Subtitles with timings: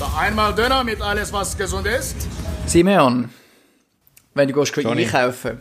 [0.00, 2.16] Da einmal Döner mit alles, was gesund ist.
[2.64, 3.28] Simeon,
[4.32, 5.60] wenn du gehst einkaufen,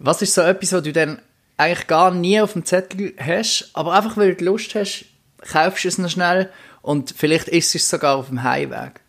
[0.00, 1.22] was ist so etwas, was du dann
[1.56, 5.04] eigentlich gar nie auf dem Zettel hast, aber einfach weil du Lust hast,
[5.40, 6.50] kaufst du es noch schnell
[6.82, 9.00] und vielleicht isst es sogar auf dem Heimweg?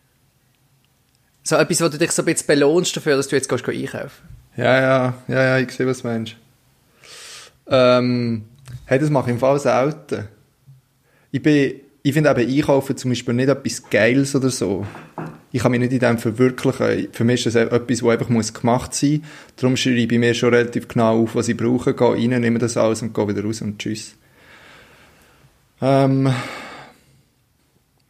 [1.42, 4.30] So etwas, wo du dich so ein bisschen belohnst dafür, dass du jetzt gehst einkaufen.
[4.58, 6.36] Ja, ja, ja, ja, ich sehe, was du meinst.
[7.66, 8.46] Ähm,
[8.86, 10.28] hey, das mache ich im Fall selten.
[11.32, 14.86] Ich bin, ich finde eben Einkaufen zum Beispiel nicht etwas Geiles oder so.
[15.52, 17.08] Ich kann mich nicht in dem verwirklichen.
[17.12, 19.56] Für mich ist das etwas, das einfach muss gemacht sein muss.
[19.56, 22.78] Darum schreibe ich mir schon relativ genau auf, was ich brauche, gehe rein, nehme das
[22.78, 24.14] alles und gehe wieder raus und tschüss.
[25.82, 26.32] Ähm,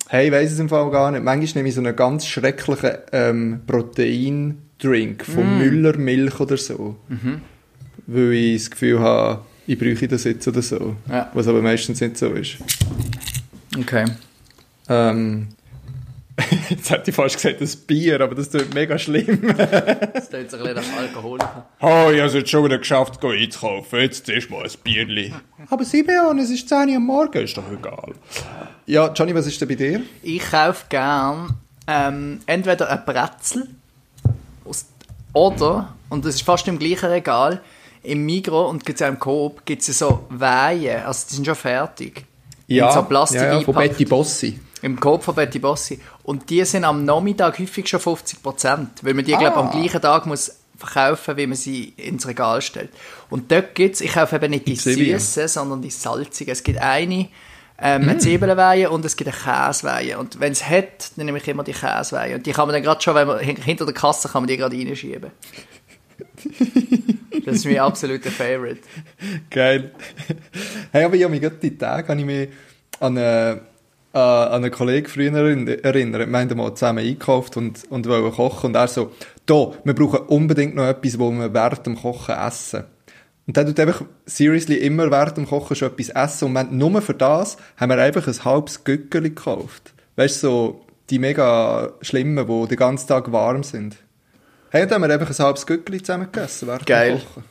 [0.09, 1.23] hey, ich weiss es im Fall gar nicht.
[1.23, 5.57] Manchmal nehme ich so einen ganz schrecklichen ähm, Protein-Drink von mm.
[5.59, 6.97] Müller Milch oder so.
[7.07, 7.39] Mhm.
[8.07, 10.97] Weil ich das Gefühl habe, ich bräuchte das jetzt oder so.
[11.09, 11.31] Ja.
[11.33, 12.57] Was aber meistens nicht so ist.
[13.77, 14.05] Okay.
[14.89, 15.49] Ähm,
[16.69, 19.55] Jetzt hätte ich fast gesagt, das Bier, aber das tut mega schlimm.
[19.57, 21.39] das tut sich ein bisschen nach Alkohol.
[21.79, 23.99] Oh, ich habe es jetzt schon wieder geschafft, einzukaufen.
[23.99, 25.33] Jetzt ist mal ein Bierli.
[25.69, 28.13] Aber Simeon, es ist 10 Uhr am Morgen, ist doch egal.
[28.85, 30.01] Ja, Johnny, was ist denn bei dir?
[30.23, 31.55] Ich kaufe gern
[31.87, 33.69] ähm, entweder ein Brezel
[35.33, 37.61] oder, und das ist fast im gleichen Regal,
[38.03, 41.45] im Migro und gibt es auch im Coop, gibt es so Weihen, also die sind
[41.45, 42.25] schon fertig.
[42.67, 44.59] Ja, so Plastik ja, ja, von Betty Bossi.
[44.81, 45.99] Im Coop von Betty Bossi.
[46.23, 49.39] Und die sind am Nachmittag häufig schon 50 Prozent, weil man die, ah.
[49.39, 52.89] glaube am gleichen Tag muss verkaufen, wie man sie ins Regal stellt.
[53.29, 56.51] Und dort gibt es, ich kaufe eben nicht die süßen, sondern die salzigen.
[56.51, 57.29] Es gibt eine,
[57.79, 58.09] ähm, mm.
[58.09, 60.17] eine Zwiebelweihe und es gibt eine Käseweihe.
[60.17, 62.35] Und wenn es hat, dann nehme ich immer die Käseweihe.
[62.35, 64.57] Und die kann man dann gerade schon, wenn man hinter der Kasse kann man die
[64.57, 65.31] gerade reinschieben.
[67.45, 68.81] das ist mein absoluter Favorite.
[69.49, 69.91] Geil.
[70.91, 72.49] Hey, aber ich habe mich gerade die Tage habe ich mich
[72.99, 73.61] an eine
[74.15, 76.31] äh, an einen Kollegen früher erinnern.
[76.31, 78.67] Wir haben mal zusammen eingekauft und, und wollen kochen.
[78.67, 79.11] Und er so,
[79.45, 82.85] da, wir brauchen unbedingt noch etwas, wo wir während dem Kochen essen.
[83.45, 86.45] Und dann tut einfach seriously immer während dem Kochen schon etwas essen.
[86.45, 89.93] Und wir, nur für das haben wir einfach ein halbes Gückeli gekauft.
[90.15, 93.97] Weißt du, so die mega schlimmen, die den ganzen Tag warm sind.
[94.75, 97.11] Hey, und dann haben wir einfach ein halbes Gückeli zusammen gegessen während Geil.
[97.11, 97.43] dem Kochen.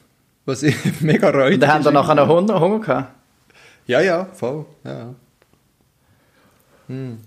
[0.45, 1.55] Was ich mega reut.
[1.55, 3.15] Und dann haben wir nachher noch Hunger, Hunger gehabt?
[3.87, 4.67] Ja, ja, voll.
[4.85, 5.15] Ja.
[6.89, 7.19] Hm.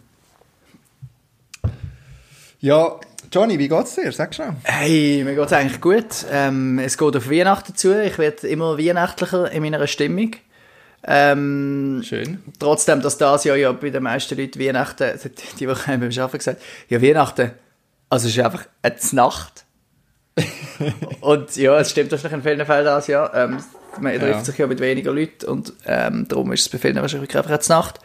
[2.59, 2.99] Ja,
[3.31, 4.11] Johnny, wie geht's dir?
[4.11, 4.57] Sag schon.
[4.65, 6.27] Hey, mir geht's eigentlich gut.
[6.31, 7.99] Ähm, es geht auf Weihnachten zu.
[7.99, 10.35] Ich werde immer weihnachtlicher in meiner Stimmung.
[11.05, 12.43] Ähm, Schön.
[12.59, 15.19] Trotzdem, dass das Jahr ja bei den meisten Leuten Weihnachten,
[15.59, 17.49] die Woche haben wir beim Arbeiten gesagt, ja, Weihnachten,
[18.11, 19.63] also es ist einfach eine Nacht.
[21.21, 23.31] Und ja, es stimmt wahrscheinlich in vielen Fällen das, ja.
[23.33, 23.57] Ähm,
[23.99, 24.43] man trifft ja.
[24.43, 27.59] sich ja mit weniger Leuten und ähm, darum ist es bei vielen wahrscheinlich einfach eine
[27.67, 27.99] Nacht.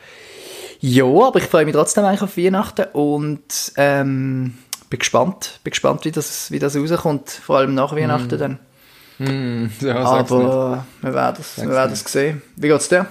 [0.80, 4.54] Ja, aber ich freue mich trotzdem eigentlich auf Weihnachten und ähm,
[4.90, 8.38] bin gespannt, bin gespannt, wie das, wie das rauskommt, vor allem nach Weihnachten mm.
[8.38, 8.58] dann.
[9.18, 12.42] Mm, ja, aber wir werden es wir werden es sehen.
[12.56, 13.06] Wie geht's dir?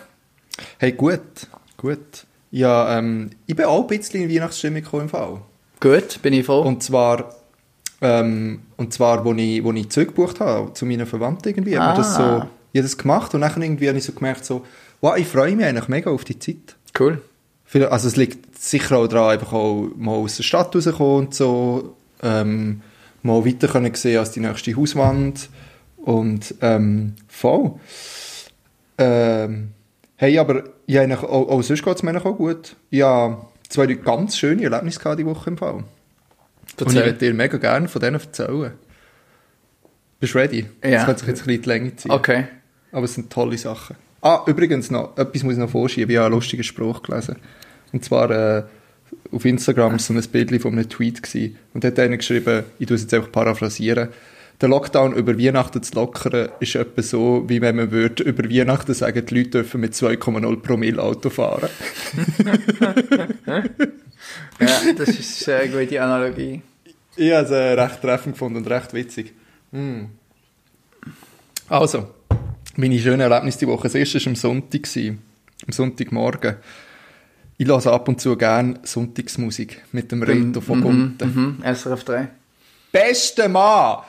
[0.80, 1.22] Hey, gut,
[1.78, 2.26] gut.
[2.52, 5.42] Ja, ähm, ich bin auch ein bisschen in Weihnachtsstimmung gekommen im Fall.
[5.80, 6.62] Gut, bin ich froh.
[6.62, 7.34] Und zwar,
[8.02, 11.88] ähm, und zwar, wo ich, wo ich zurückgebucht habe zu meinen Verwandten irgendwie, ah.
[11.88, 12.22] habe das so,
[12.74, 14.66] ich habe das gemacht und dann irgendwie habe ich so gemerkt so,
[15.02, 16.76] wow, ich freue mich eigentlich mega auf die Zeit.
[17.00, 17.22] Cool.
[17.90, 21.96] Also es liegt sicher auch daran, einfach auch mal aus der Stadt rauszukommen und so,
[22.22, 22.82] ähm,
[23.22, 25.50] mal weiter können sehen als die nächste Hauswand
[25.98, 27.74] und ähm, voll.
[28.98, 29.72] Ähm,
[30.18, 32.76] hey, aber ja, auch, auch sonst geht es mir auch gut.
[32.90, 35.84] Ja, zwei ganz schöne Erlebnisse gehabt die Woche im Fall.
[36.80, 38.72] Und ich würde dir mega gerne von denen erzählen.
[40.20, 40.66] Bist du ready?
[40.84, 40.92] Ja.
[40.92, 42.12] Das könnte sich jetzt ein bisschen die Länge ziehen.
[42.12, 42.46] Okay.
[42.92, 43.96] Aber es sind tolle Sachen.
[44.22, 46.12] Ah, übrigens noch, etwas muss ich noch vorschieben.
[46.12, 47.38] Ich habe einen lustigen Spruch gelesen.
[47.92, 48.64] Und zwar äh,
[49.32, 51.58] auf Instagram so ein Bild von einem Tweet gewesen.
[51.74, 54.10] Und da hat einer geschrieben, ich tue es jetzt einfach paraphrasieren,
[54.62, 58.94] der Lockdown über Weihnachten zu lockern ist etwa so, wie wenn man würde über Weihnachten
[58.94, 61.70] sagen, die Leute dürfen mit 2,0 Promille Auto fahren.
[64.60, 66.62] ja, das ist eine gute Analogie.
[67.16, 69.34] Ich habe es äh, recht treffend gefunden und recht witzig.
[69.72, 70.06] Mm.
[71.68, 72.08] Also,
[72.76, 73.84] meine schönen Erlebnisse die Woche.
[73.84, 75.18] Das erste war am Sonntag, am
[75.70, 76.56] Sonntagmorgen.
[77.58, 81.34] Ich höre ab und zu gerne Sonntagsmusik mit dem Reto von Gunten.
[81.34, 82.28] Mhm, mhm, SRF 3.
[82.92, 84.00] Beste Mann!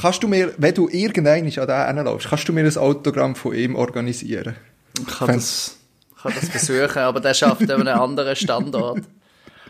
[0.00, 3.54] Kannst du mir, wenn du irgendeinen an den hinläufst, kannst du mir ein Autogramm von
[3.54, 4.56] ihm organisieren?
[4.98, 5.76] Ich kann, das,
[6.22, 9.02] kann das versuchen, aber der schafft an einem anderen Standort.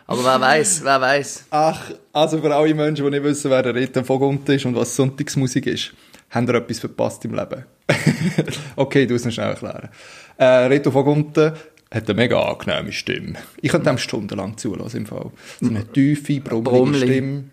[0.06, 1.46] Aber wer weiß, wer weiß.
[1.50, 4.74] Ach, also für alle Menschen, die nicht wissen, wer der Reto von Gunten ist und
[4.74, 5.92] was Sonntagsmusik ist,
[6.30, 7.64] haben ihr etwas verpasst im Leben.
[8.76, 9.88] okay, du musst es schnell erklären.
[10.36, 11.52] Äh, Reto von Gunten
[11.92, 13.34] hat eine mega angenehme Stimme.
[13.60, 15.30] Ich könnte dem stundenlang zulassen im Fall.
[15.60, 17.06] So eine tiefe, brummelige Brummeli.
[17.06, 17.44] Stimme.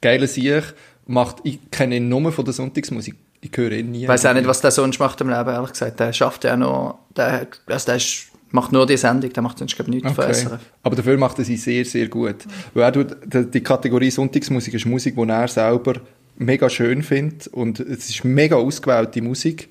[0.00, 0.74] Geiler Sieg.
[1.12, 3.14] Macht, ich kenne ihn nur von der Sonntagsmusik.
[3.42, 4.02] Ich höre ihn nie.
[4.02, 6.00] Ich weiß auch nicht, was der sonst macht im Leben, ehrlich gesagt.
[6.00, 9.74] Der schafft ja noch, der, also der ist, macht nur die Sendung, der macht sonst,
[9.76, 10.32] glaube ich, nichts Okay.
[10.32, 10.60] SRF.
[10.82, 12.36] Aber dafür macht er sie sehr, sehr gut.
[12.72, 15.94] Weil er tut, die- die Kategorie Sonntagsmusik ist Musik, die er selber
[16.36, 19.68] mega schön findet und es ist mega ausgewählte Musik.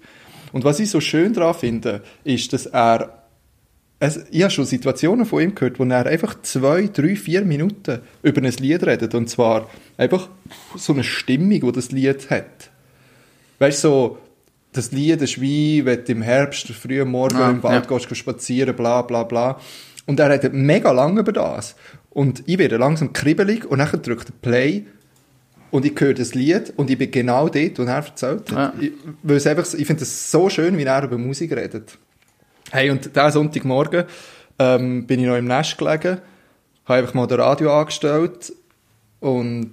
[0.51, 3.20] Und was ich so schön daran finde, ist, dass er
[4.01, 7.99] es, ich habe schon Situationen von ihm gehört, wo er einfach zwei, drei, vier Minuten
[8.23, 9.13] über ein Lied redet.
[9.13, 10.27] Und zwar einfach
[10.75, 12.71] so eine Stimmung, die das Lied hat.
[13.59, 14.17] Weißt du, so,
[14.73, 17.97] das Lied ist wie, wenn du im Herbst, früh am Morgen Ja, im Wald ja.
[17.97, 19.59] gehst, spazieren, bla, bla, bla.
[20.07, 21.75] Und er redet mega lang über das.
[22.09, 24.85] Und ich werde langsam kribbelig und dann drückt er Play
[25.69, 28.73] und ich höre das Lied und ich bin genau dort, wo er erzählt hat.
[28.81, 28.89] Ja.
[29.29, 31.99] Ich, einfach, ich finde es so schön, wie er über Musik redet.
[32.73, 34.05] Hey, und diesen Sonntagmorgen
[34.57, 36.21] ähm, bin ich noch im Nest gelegen,
[36.85, 38.53] habe einfach mal das Radio angestellt
[39.19, 39.71] und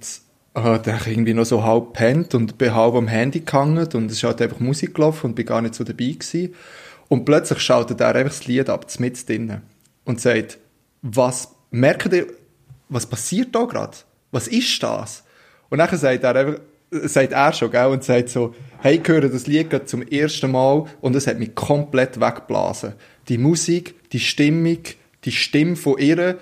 [0.53, 4.21] habe dann irgendwie noch so halb pennt und bin halb am Handy gehangen und es
[4.21, 6.53] ist einfach Musik gelaufen und bin gar nicht so dabei gewesen.
[7.07, 9.61] Und plötzlich schaltet er einfach das Lied ab, mit drinnen
[10.03, 10.57] und sagt,
[11.01, 12.27] was, merkt ihr,
[12.89, 13.95] was passiert da gerade?
[14.31, 15.23] Was ist das?
[15.69, 16.59] Und dann sagt er einfach,
[16.91, 20.51] sagt er schon, gell, und sagt so, hey, ich höre das Lied gerade zum ersten
[20.51, 22.93] Mal und es hat mich komplett weggeblasen.
[23.27, 24.79] Die Musik, die Stimmung,
[25.25, 26.39] die Stimme von ihr,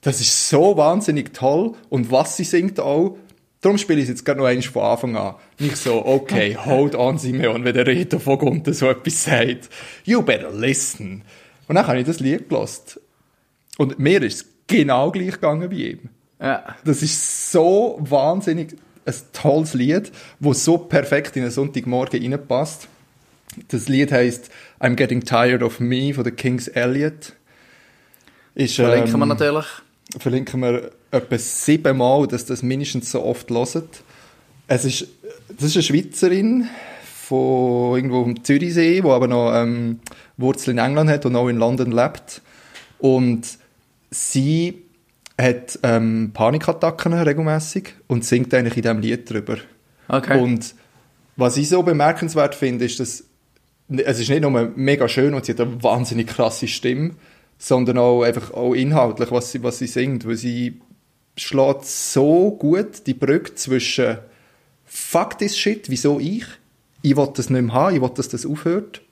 [0.00, 3.16] das ist so wahnsinnig toll und was sie singt auch.
[3.60, 5.34] Darum spiele ich es jetzt gerade noch einmal von Anfang an.
[5.58, 9.70] Nicht so, okay, hold on, Simeon, wenn der Reto von Gunter so etwas sagt.
[10.04, 11.22] You better listen.
[11.66, 13.00] Und dann habe ich das Lied gelost.
[13.78, 16.10] Und mir ist es genau gleich gegangen wie ihm.
[16.40, 16.76] Ja.
[16.84, 22.88] Das ist so wahnsinnig ein tolles Lied, wo so perfekt in einen Sonntagmorgen reinpasst.
[23.68, 27.34] Das Lied heißt I'm Getting Tired of Me von den Kings Elliot.
[28.54, 29.66] Ist, Verlinken wir ähm, natürlich.
[30.18, 33.88] verlinken wir etwa siebenmal, dass das mindestens so oft hören.
[34.66, 35.08] Es ist,
[35.48, 36.68] das ist eine Schweizerin
[37.04, 40.00] von irgendwo am Zürichsee, die aber noch ähm,
[40.36, 42.42] Wurzeln in England hat und auch in London lebt.
[42.98, 43.58] Und
[44.10, 44.83] sie
[45.40, 49.56] hat ähm, Panikattacken regelmäßig und singt eigentlich in diesem Lied drüber.
[50.08, 50.40] Okay.
[50.40, 50.74] Und
[51.36, 53.24] was ich so bemerkenswert finde, ist, dass
[53.88, 57.12] es ist nicht nur mega schön und sie hat eine wahnsinnig krasse Stimme,
[57.58, 60.80] sondern auch einfach auch inhaltlich, was sie, was sie singt, weil sie
[61.36, 64.18] schlägt so gut die Brücke zwischen
[64.84, 66.44] Fuck this shit, wieso ich?
[67.02, 69.02] Ich will das nicht mehr haben, ich will, dass das aufhört.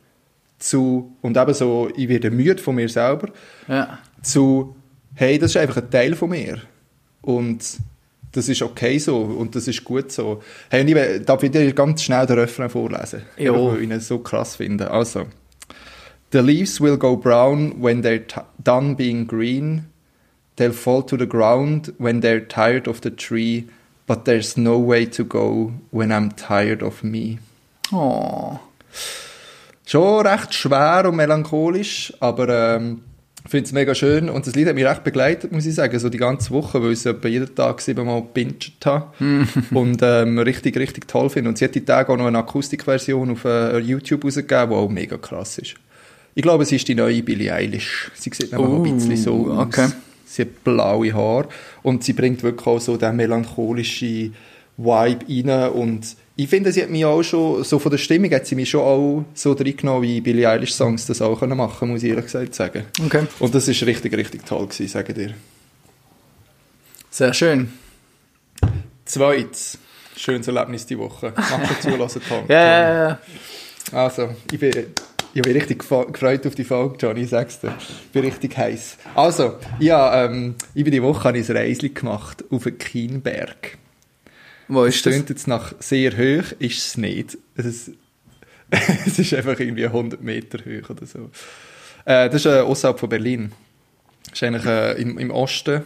[0.58, 3.30] Zu, und eben so, ich werde müde von mir selber
[3.66, 3.98] ja.
[4.22, 4.76] zu,
[5.14, 6.60] hey, das ist einfach ein Teil von mir.
[7.20, 7.78] Und
[8.32, 10.42] das ist okay so und das ist gut so.
[10.70, 13.22] Hey, und ich will- darf ich dir ganz schnell den Refrain vorlesen?
[13.36, 14.90] Einfach, Weil ich ihn so krass finde.
[14.90, 15.26] Also.
[16.32, 18.22] The leaves will go brown when they're
[18.62, 19.84] done being green.
[20.56, 23.66] They'll fall to the ground when they're tired of the tree.
[24.06, 27.38] But there's no way to go when I'm tired of me.
[27.92, 28.58] Oh.
[29.86, 33.02] Schon recht schwer und melancholisch, aber ähm,
[33.52, 34.28] finde es mega schön.
[34.28, 36.90] Und das Lied hat mich recht begleitet, muss ich sagen, so die ganze Woche, weil
[36.92, 39.12] ich es jeden Tag siebenmal gebinged habe.
[39.70, 41.50] und ähm, richtig, richtig toll finde.
[41.50, 44.88] Und sie hat die Tage auch noch eine Akustikversion auf äh, YouTube rausgegeben, die auch
[44.88, 45.74] mega krass ist.
[46.34, 48.10] Ich glaube, sie ist die neue Billie Eilish.
[48.14, 49.66] Sie sieht nämlich auch ein bisschen so Uh, aus.
[49.66, 49.88] okay.
[50.24, 51.48] Sie hat blaue Haare
[51.82, 54.34] und sie bringt wirklich auch so den melancholischen
[54.76, 58.46] Vibe rein und ich finde, sie hat mich auch schon, so von der Stimmung hat
[58.46, 62.02] sie mich schon auch so reingenommen, wie Billie Eilish Songs das auch können machen, muss
[62.02, 62.84] ich ehrlich gesagt sagen.
[63.04, 63.26] Okay.
[63.38, 65.34] Und das ist richtig, richtig toll gewesen, sage dir.
[67.10, 67.72] Sehr schön.
[69.04, 69.78] Zweites,
[70.16, 71.34] schönes Erlebnis die Woche.
[71.36, 72.44] Mach schon zulassen, Tom.
[72.48, 73.18] Ja, ja, ja.
[73.92, 74.72] Also, ich bin,
[75.34, 77.74] ich bin richtig gefreut auf die Folge, Johnny, ich sag's dir.
[77.78, 78.96] Ich bin richtig heiß.
[79.14, 83.81] Also, ja, ähm, über die Woche ich ein Reisli gemacht auf den Kienberg.
[84.72, 85.12] Wo Es ist das?
[85.12, 87.36] klingt jetzt nach sehr hoch, ist es nicht.
[87.56, 87.90] Es ist,
[89.06, 91.30] es ist einfach irgendwie 100 Meter hoch oder so.
[92.04, 93.52] Äh, das ist äh, außerhalb von Berlin.
[94.30, 95.82] Das ist eigentlich äh, im, im Osten.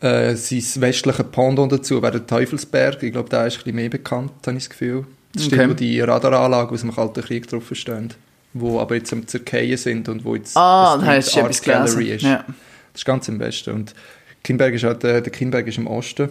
[0.00, 3.02] Äh, sein westlicher Pendant dazu wäre der Teufelsberg.
[3.02, 5.04] Ich glaube, der ist ein bisschen mehr bekannt, habe ich das Gefühl.
[5.34, 5.56] Das Okay.
[5.56, 8.12] steht, wo die Radaranlagen aus dem Kalten Krieg drauf stehen.
[8.52, 11.44] Wo aber jetzt am Zerkeien sind und wo jetzt Ah, eine da hast du Street
[11.44, 12.22] etwas Art Gallery ist.
[12.22, 12.44] Ja.
[12.92, 13.74] Das ist ganz im Westen.
[13.74, 13.94] Und
[14.42, 16.30] Kinberg ist halt, äh, der Kinberg ist im Osten.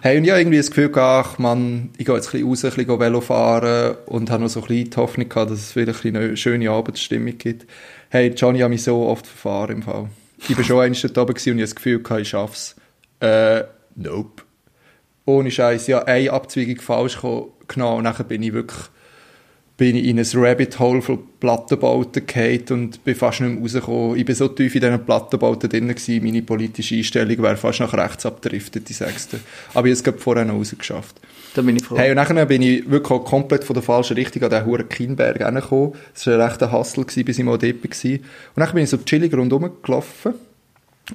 [0.00, 2.48] Hey, und ich habe irgendwie das Gefühl gehabt, ach man, ich gehe jetzt ein bisschen
[2.48, 5.58] raus, ein bisschen Velo fahren und habe noch so ein bisschen die Hoffnung gehabt, dass
[5.58, 7.66] es wieder ein eine schöne Abendstimmung gibt.
[8.10, 10.10] Hey, Johnny hat mich so oft verfahren im Fall.
[10.48, 12.76] Ich bin schon einmal dort oben und ich habe das Gefühl gehabt, ich schaff's.
[13.20, 14.42] Äh, nope.
[15.24, 17.18] Ohne Scheiß, ja, eine Abzweigung falsch
[17.66, 18.78] genommen und nachher bin ich wirklich
[19.76, 24.16] bin ich in ein Rabbit Hole von Plattenbauten gefallen und bin fast nicht mehr rausgekommen.
[24.16, 27.92] Ich bin so tief in diesen Plattenbauten drin gewesen, meine politische Einstellung wäre fast nach
[27.92, 29.38] rechts abgedriftet, die sechste.
[29.74, 31.20] Aber ich habe es vorher noch rausgeschafft.
[31.54, 31.98] Da bin ich froh.
[31.98, 34.88] Hey, und nachher bin ich wirklich auch komplett von der falschen Richtung an den Huren
[34.88, 35.92] Kienberg hergekommen.
[36.14, 38.10] Das war ein rechter Hassel, bis ich mal dort war.
[38.12, 38.22] Und
[38.56, 40.34] dann bin ich so chillig rundherum gelaufen.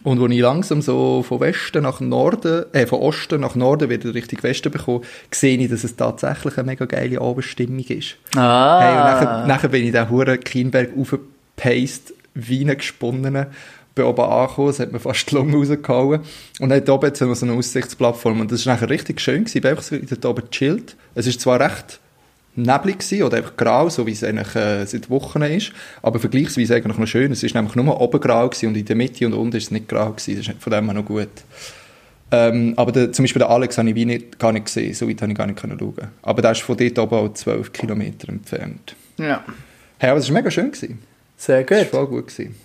[0.04, 4.14] Und als ich langsam so von Westen nach Norden, äh, von Osten nach Norden wieder
[4.14, 8.16] Richtung Westen bekomme, sehe ich, dass es tatsächlich eine mega geile Abendstimmung ist.
[8.36, 8.80] Ah.
[8.80, 13.48] Hey, und nachher, nachher bin ich den Huren Kienberg aufgepaced, wie Gesponnenen.
[13.94, 16.22] Bin oben angekommen, es hat mir fast die Lunge rausgehauen.
[16.62, 18.40] Und dann oben noch so eine Aussichtsplattform.
[18.40, 19.58] Und das war nachher richtig schön gewesen.
[19.58, 20.96] Ich bin einfach so dort oben gechillt.
[21.16, 22.00] Es ist zwar recht
[22.56, 26.76] neblig gewesen, oder einfach grau, so wie es eigentlich äh, seit Wochen ist, aber vergleichsweise
[26.76, 27.32] eigentlich noch schön.
[27.32, 29.72] Es ist nämlich nur oben grau gewesen und in der Mitte und unten ist es
[29.72, 30.38] nicht grau gewesen.
[30.38, 31.30] Das ist von dem her noch gut.
[32.34, 35.10] Ähm, aber der, zum Beispiel den Alex habe ich wie nicht, gar nicht gesehen, so
[35.10, 36.08] weit habe ich gar nicht können schauen.
[36.22, 38.96] Aber der ist von dort oben auch 12 Kilometer entfernt.
[39.18, 39.44] Ja.
[39.98, 40.72] Hey, aber es war mega schön.
[40.72, 41.00] Gewesen.
[41.38, 41.90] Sehr Es war gut.
[41.90, 42.28] voll gut.
[42.28, 42.56] Gewesen.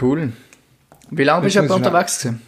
[0.00, 0.32] Cool.
[1.10, 2.42] Wie lange bist du unterwegs gewesen?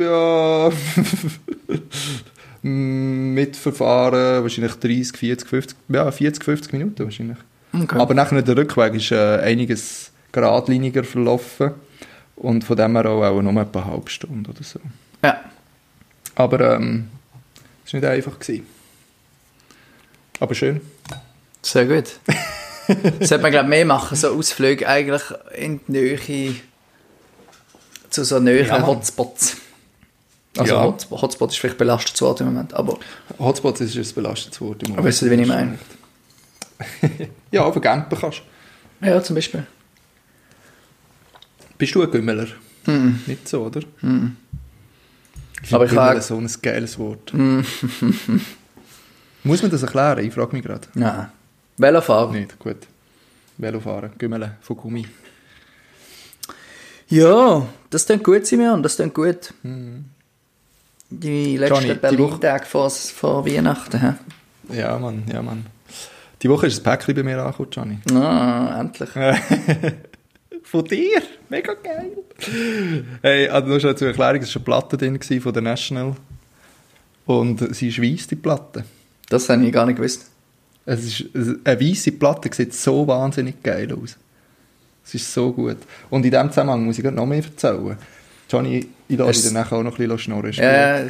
[0.00, 0.70] Ja,
[2.66, 7.38] mitverfahren wahrscheinlich 30, 40, 50, ja 40, 50 Minuten wahrscheinlich.
[7.72, 7.98] Okay.
[7.98, 11.72] Aber nachher der Rückweg ist äh, einiges geradliniger verlaufen
[12.36, 14.80] und von dem her auch, auch nur etwa eine halbe Stunde oder so.
[15.22, 15.40] Ja.
[16.34, 17.08] Aber ähm,
[17.84, 18.38] es war nicht einfach.
[18.38, 18.66] Gewesen.
[20.40, 20.80] Aber schön.
[21.62, 22.18] Sehr gut.
[23.20, 25.22] Sollte man, glaube mehr machen, so Ausflüge eigentlich
[25.56, 26.56] in die Nähe
[28.10, 28.86] zu so näheren Ja.
[28.86, 29.56] Hotspots.
[30.58, 30.82] Also Ja.
[30.84, 32.98] Hotspot, Hotspot ist vielleicht belastet Wort im Moment, aber
[33.38, 35.06] Hotspots ist ein belastet Wort im Moment.
[35.06, 35.78] Weißt du, wie ich meine?
[37.50, 38.42] ja, auf Campen kannst
[39.00, 39.06] du.
[39.06, 39.66] ja, zum Beispiel.
[41.78, 42.46] Bist du ein Gümmeler?
[43.26, 43.80] Nicht so, oder?
[43.80, 44.36] Ich Mhm.
[45.72, 47.32] Aber ich habe- so ein geiles Wort.
[49.44, 50.24] Muss man das erklären?
[50.24, 50.86] Ich frage mich gerade.
[50.94, 51.28] Nein.
[51.76, 52.32] Velofahren.
[52.32, 52.78] Nicht, gut.
[53.58, 55.06] Velofahren, Gümmeln von Gummi.
[57.08, 59.52] Ja, das klingt gut, Simeon, das klingt gut.
[61.10, 64.00] Die letzten Johnny, Berlin-Tage vor, vor Weihnachten.
[64.00, 64.14] hä?
[64.74, 65.66] Ja, Mann, ja, Mann.
[66.42, 67.98] Die Woche ist ein Päckchen bei mir angekommen, Gianni.
[68.12, 69.10] Ah, endlich.
[70.64, 71.22] Von dir?
[71.48, 72.12] Mega geil.
[73.22, 76.16] Hey, also nur schon zur Erklärung, es war eine Platte drin von der National.
[77.24, 78.84] Und sie ist weiss, die Platte.
[79.28, 80.26] Das habe ich gar nicht gewusst.
[80.84, 84.16] Es ist, eine weisse Platte sieht so wahnsinnig geil aus.
[85.04, 85.78] Es ist so gut.
[86.10, 87.96] Und in diesem Zusammenhang muss ich noch mehr erzählen.
[88.50, 90.50] Johnny, ich lasse dich nachher auch noch ein bisschen schnurren.
[90.50, 90.64] ist gut.
[90.64, 91.00] Ja,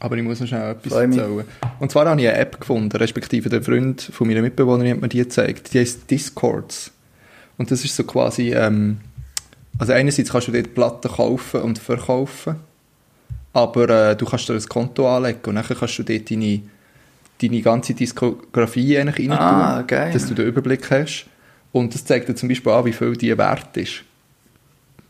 [0.00, 1.44] Aber ich muss noch schnell etwas erzählen.
[1.80, 5.08] Und zwar habe ich eine App gefunden, respektive der Freund von meiner Mitbewohnerin hat mir
[5.08, 5.72] die gezeigt.
[5.72, 6.90] Die heißt Discords.
[7.58, 8.98] Und das ist so quasi, ähm,
[9.78, 12.56] also einerseits kannst du dort Platten kaufen und verkaufen,
[13.52, 16.60] aber äh, du kannst dir ein Konto anlegen und dann kannst du dort deine,
[17.40, 20.12] deine ganze Diskografie eigentlich rein Ah, tun, geil.
[20.12, 21.26] dass du den Überblick hast.
[21.70, 24.02] Und das zeigt dir zum Beispiel an, wie viel die wert ist.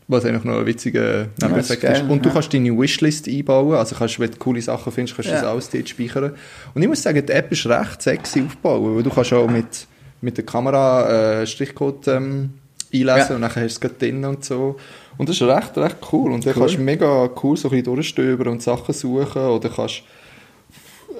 [0.07, 2.09] Was eigentlich noch ein witziger Nebeneffekt geil, ist.
[2.09, 2.33] Und du ja.
[2.33, 5.41] kannst deine Wishlist einbauen, also kannst, wenn du coole Sachen findest, kannst du Ja.
[5.41, 6.33] das alles dort speichern.
[6.73, 9.87] Und ich muss sagen, die App ist recht sexy aufgebaut, weil du kannst auch mit,
[10.21, 12.49] mit der Kamera äh, Strichcode ähm,
[12.93, 13.35] einlesen Ja.
[13.35, 14.75] und dann hast du es drin und so.
[15.17, 16.31] Und das ist recht, recht cool.
[16.33, 16.61] Und dann Cool.
[16.63, 20.01] kannst du mega cool so ein bisschen durchstöbern und Sachen suchen oder kannst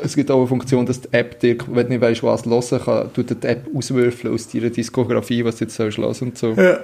[0.01, 2.81] es gibt auch eine Funktion, dass die App dir, wenn du nicht weißt, was hören
[2.83, 6.53] kann, tut die App auswürfeln aus deiner Diskografie, was du jetzt sollst hören und so.
[6.53, 6.79] ja.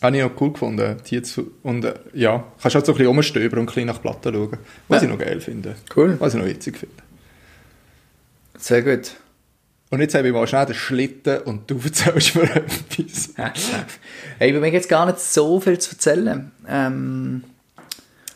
[0.00, 0.96] Habe ich auch cool gefunden.
[1.08, 4.00] Die jetzt, und äh, ja, kannst halt so ein bisschen rumstöbern und ein bisschen nach
[4.00, 4.58] Platten schauen.
[4.88, 5.08] Was Ja.
[5.08, 5.74] ich noch geil finde.
[5.96, 6.16] Cool.
[6.20, 6.94] Was ich noch witzig finde.
[8.58, 9.12] Sehr gut.
[9.90, 13.30] Und jetzt habe ich mal schnell den Schlitten und du erzählst mir etwas.
[14.38, 16.50] Hey, bei mir gibt es gar nicht so viel zu erzählen.
[16.68, 17.42] Ähm,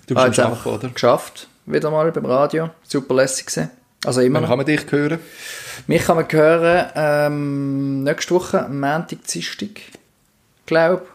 [0.08, 0.88] Du ah, bist am einfach oder?
[0.88, 2.70] geschafft, wieder mal beim Radio.
[2.82, 3.70] Super lässig gewesen.
[4.04, 5.20] Also immer Wann kann man dich hören?
[5.86, 9.68] Mich kann man hören ähm, nächste Woche, Montag, Dienstag,
[10.66, 11.06] glaube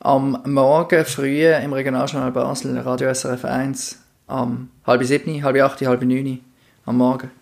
[0.00, 6.02] Am Morgen früh im Regionaljournal Basel, Radio SRF 1, am halb sieben, halb acht, halb
[6.02, 6.38] neun
[6.86, 7.32] am Morgen.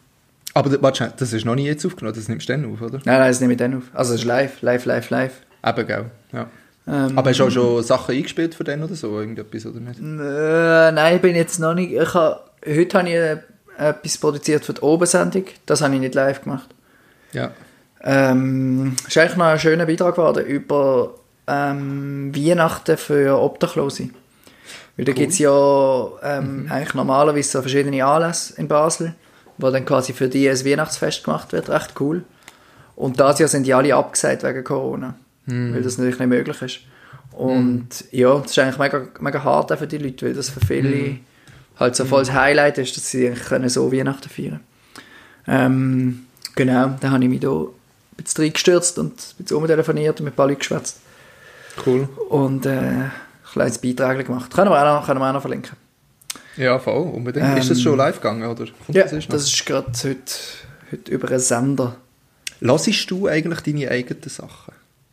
[0.54, 2.98] Aber warte, das ist noch nie jetzt aufgenommen, das nimmst du dann auf, oder?
[3.04, 3.82] Nein, nein, das nehme ich dann auf.
[3.92, 5.32] Also es ist live, live, live, live.
[5.66, 6.04] Eben, gell?
[6.32, 6.46] Ja.
[6.88, 9.20] Ähm, Aber hast du auch schon Sachen eingespielt für den oder so?
[9.20, 10.00] Irgendetwas, oder nicht?
[10.00, 11.92] Äh, nein, ich bin jetzt noch nicht.
[11.92, 13.36] Ich habe, heute habe ich äh,
[13.76, 15.44] etwas produziert für die Obensendung.
[15.66, 16.70] Das habe ich nicht live gemacht.
[17.34, 17.50] Ja.
[18.02, 24.10] Ähm, ist eigentlich noch ein schöner Beitrag geworden über ähm, Weihnachten für Obdachlose.
[24.96, 29.14] Weil da gibt es ja ähm, eigentlich normalerweise so verschiedene Anlässe in Basel,
[29.58, 31.68] wo dann quasi für die ein Weihnachtsfest gemacht wird.
[31.68, 32.24] Recht cool.
[32.94, 35.14] Und das Jahr sind die alle abgesagt wegen Corona.
[35.74, 36.80] Weil das natürlich nicht möglich ist.
[37.32, 40.60] Und ja, das ist eigentlich mega, mega hart auch für die Leute, weil das für
[40.60, 41.18] viele
[41.78, 44.60] halt so voll das Highlight ist, dass sie können so Weihnachten feiern
[45.46, 47.68] Ähm, genau, da habe ich mich da ein
[48.16, 51.00] bisschen reingestürzt und ein bisschen umtelefoniert und mit ein paar Leuten geschwätzt.
[51.84, 52.08] Cool.
[52.30, 53.12] Und äh, ein
[53.52, 54.52] kleines Beitrag gemacht.
[54.52, 55.76] Können wir auch noch, können wir auch noch verlinken.
[56.56, 57.58] Ja, voll, unbedingt.
[57.58, 58.64] ist das Ähm, schon live gegangen, oder?
[58.64, 60.16] Kommt Ja, das das ist gerade heute,
[60.90, 61.96] heute über einen Sender.
[62.60, 64.72] Lassest du eigentlich deine eigenen Sachen?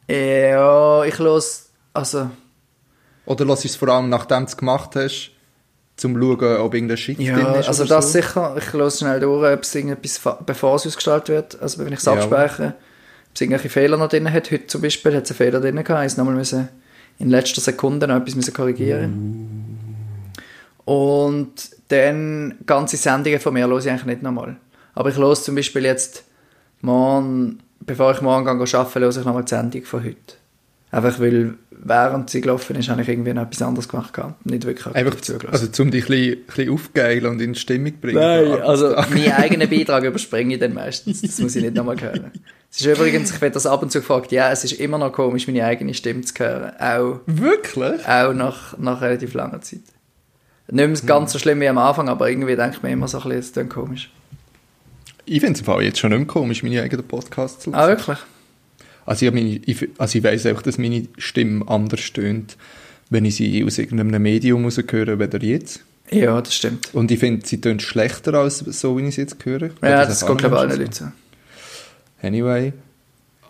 [0.10, 2.30] Ja, ich los, also
[3.26, 5.32] Oder du es vor allem, nachdem du es gemacht hast,
[5.98, 8.12] zum schauen, ob irgendein Shit Ja, drin ist also das so?
[8.22, 8.56] sicher.
[8.58, 12.06] Ich lasse schnell durch, ob es irgendetwas, bevor es ausgestrahlt wird, also wenn ich es
[12.06, 12.14] Ja.
[12.14, 12.74] abspeichere,
[13.34, 14.52] es irgendwelche Fehler noch drin hat.
[14.52, 16.70] Heute zum Beispiel hat es einen Fehler drin gehabt, ich nochmal müssen
[17.20, 19.78] in letzter Sekunde noch etwas müssen korrigieren
[20.86, 21.54] Und
[21.90, 24.58] dann ganze Sendungen von mir höre ich eigentlich nicht nochmal.
[24.96, 26.24] Aber ich höre zum Beispiel jetzt
[26.82, 30.18] morgen, bevor ich morgen gehe arbeiten, höre ich nochmal die Sendung von heute.
[30.92, 34.14] Einfach weil während sie gelaufen ist, habe ich irgendwie noch etwas anderes gemacht.
[34.14, 34.46] gehabt.
[34.46, 35.68] Nicht wirklich Einfach, zugelassen.
[35.68, 38.20] also um dich ein bisschen, aufgeilen und in Stimmung bringen.
[38.20, 41.22] Nein, also meinen eigenen Beitrag überspringe ich dann meistens.
[41.22, 42.32] Das muss ich nicht nochmal hören.
[42.76, 45.12] Es ist übrigens, ich werde das ab und zu gefragt, ja, es ist immer noch
[45.12, 46.72] komisch, meine eigene Stimme zu hören.
[46.80, 48.08] Auch, Wirklich?
[48.08, 49.82] auch nach, nach relativ langer Zeit.
[50.72, 53.18] Nicht mehr ganz so schlimm wie am Anfang, aber irgendwie denke ich mir immer so
[53.20, 54.12] ein bisschen, es klingt komisch.
[55.26, 57.90] Ich finde es jetzt schon nicht mehr komisch, meine eigenen Podcasts zu Ah, hören.
[57.90, 58.18] wirklich?
[59.06, 62.58] Also ich, meine, ich, also ich weiss auch, dass meine Stimme anders stöhnt,
[63.12, 65.82] wenn ich sie aus irgendeinem Medium höre, weder jetzt.
[66.10, 66.94] Ja, das stimmt.
[66.94, 69.70] Und ich finde, sie tönt schlechter, als so, wie ich sie jetzt höre.
[69.82, 71.06] Ja, das geht, glaube ich, allen Leuten so.
[72.24, 72.74] Anyway.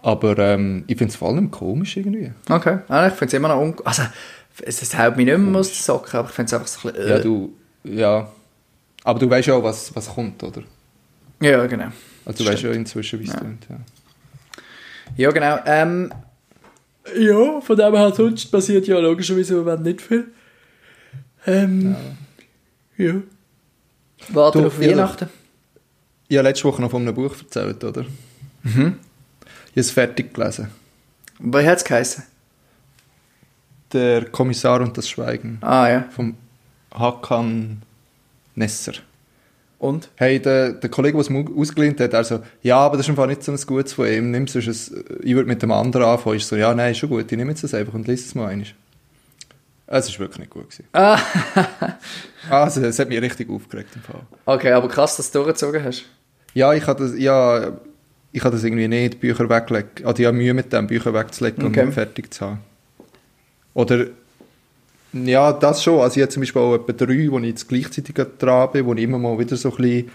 [0.02, 2.32] Aber ähm, ich finde es vor allem komisch irgendwie.
[2.50, 3.76] Okay, ah, ich finde es immer noch un...
[3.86, 4.02] Also,
[4.66, 6.90] es, es hält mich nicht mehr aus den Socken, aber ich finde es einfach so
[6.90, 7.10] ein bisschen...
[7.10, 7.22] Ja, Äh.
[7.22, 7.54] du,
[7.86, 8.32] ja.
[9.06, 10.64] Aber du weißt ja auch, was, was kommt, oder?
[11.42, 11.88] ja, genau.
[12.26, 13.68] Also du weißt ja inzwischen, wie es tönt.
[13.70, 13.78] Ja.
[15.18, 15.60] Ja, genau.
[15.66, 16.12] Ähm,
[17.18, 20.28] ja, von dem her sonst passiert ja logischerweise im Moment nicht viel.
[21.46, 21.96] Ähm,
[22.98, 23.16] ja.
[24.30, 25.28] Warten Du, auf ja, Weihnachten.
[26.30, 28.06] Ich habe letzte Woche noch von einem Buch erzählt, oder?
[28.64, 28.98] Mhm.
[29.68, 30.70] Ich habe es fertig gelesen.
[31.40, 32.24] Wie hat es geheißen?
[33.92, 36.06] Der Kommissar und das Schweigen Ah, ja.
[36.16, 36.36] vom
[36.94, 37.82] Hakan
[38.56, 38.94] Nesser.
[39.80, 40.10] Und?
[40.16, 43.10] Hey, der, der Kollege, der es mir ausgelehnt hat, er so, ja, aber das ist
[43.10, 46.06] einfach nicht so ein gutes von ihm, nimm sonst ein, ich würde mit dem anderen
[46.08, 46.38] anfangen.
[46.38, 48.34] Ich so, ja, nein, ist schon gut, ich nehme jetzt das einfach und lese es
[48.36, 48.68] mal einmal.
[49.88, 50.70] Es war wirklich nicht gut.
[50.70, 50.86] Gewesen.
[50.94, 51.20] Ah,
[52.50, 54.22] Also, es hat mich richtig aufgeregt im Fall.
[54.46, 56.06] okay, aber krass, dass du durchgezogen hast.
[56.54, 57.74] Ja, ich habe das, ja,
[58.34, 60.06] ich habe das irgendwie nicht, Bücher weglegen.
[60.06, 61.84] Also ich habe Mühe mit dem, Bücher wegzulegen Okay.
[61.84, 62.60] und fertig zu haben.
[63.76, 64.08] Oder,
[65.14, 66.02] ja, das schon.
[66.02, 68.94] Also ich habe zum Beispiel auch etwa drei, wo ich jetzt gleichzeitig dran bin, wo
[68.96, 70.12] ich immer mal wieder so ein bisschen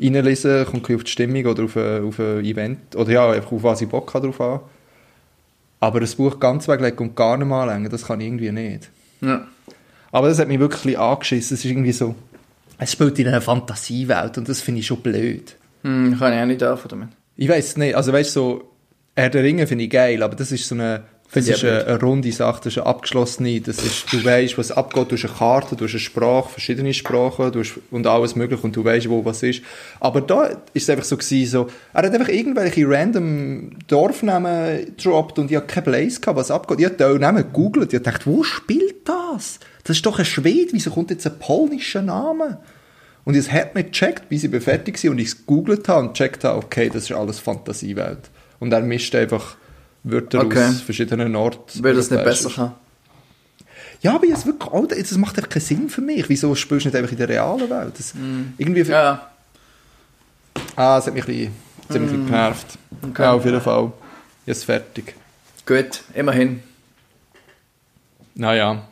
[0.00, 2.96] reinlese, kommt ein auf die Stimmung oder auf ein, auf ein Event.
[2.96, 4.60] Oder ja, einfach auf was ich Bock habe drauf an.
[5.80, 8.88] Aber das Buch ganz weglegen und gar nicht mal anlängen, das kann ich irgendwie nicht.
[9.20, 9.46] Ja.
[10.10, 11.54] Aber das hat mich wirklich ein bisschen angeschissen.
[11.54, 12.14] Es ist irgendwie so,
[12.78, 15.54] es spielt in einer Fantasiewelt und das finde ich schon blöd.
[15.82, 17.08] Hm, kann ich auch nicht dürfen damit.
[17.40, 18.70] Ich weiß nicht, also weißt du, so,
[19.14, 22.00] Herr der Ringe finde ich geil, aber das ist so eine, das ist eine, eine
[22.00, 25.34] runde Sache, das ist eine abgeschlossene, das ist, du weißt, was abgeht, du hast eine
[25.34, 29.08] Karte, du hast eine Sprache, verschiedene Sprachen, du hast, und alles mögliche und du weißt,
[29.08, 29.62] wo was ist.
[30.00, 35.38] Aber da ist es einfach so gewesen, so, er hat einfach irgendwelche random Dorfnamen gedroppt
[35.38, 36.80] und ich habe keinen Place gehabt, was abgeht.
[36.80, 39.60] Ich habe den Namen gegoogelt, ich habe gedacht, wo spielt das?
[39.84, 42.58] Das ist doch ein Schwede, wieso kommt jetzt ein polnischer Name?
[43.28, 46.14] Und es hat nicht gecheckt, bis ich fertig war und ich es gegoogelt habe und
[46.14, 48.30] gecheckt habe, okay, das ist alles Fantasiewelt.
[48.58, 49.56] Und er mischt einfach
[50.02, 50.64] Wörter Okay.
[50.64, 51.84] aus verschiedenen Orten.
[51.84, 52.74] Weil das nicht besser kann.
[54.00, 56.26] Ja, aber jetzt wirklich, Alter, das macht einfach keinen Sinn für mich.
[56.30, 57.92] Wieso spielst du nicht einfach in der realen Welt?
[57.98, 58.14] Das,
[58.56, 58.90] irgendwie Mm.
[58.90, 59.30] Ja,
[60.74, 62.78] Ah, es hat mich ein bisschen, hat mich ein bisschen genervt.
[63.10, 63.22] Okay.
[63.24, 63.92] Ja, auf jeden Fall.
[64.46, 65.14] Jetzt fertig.
[65.66, 66.62] gut, immerhin.
[68.34, 68.87] Naja.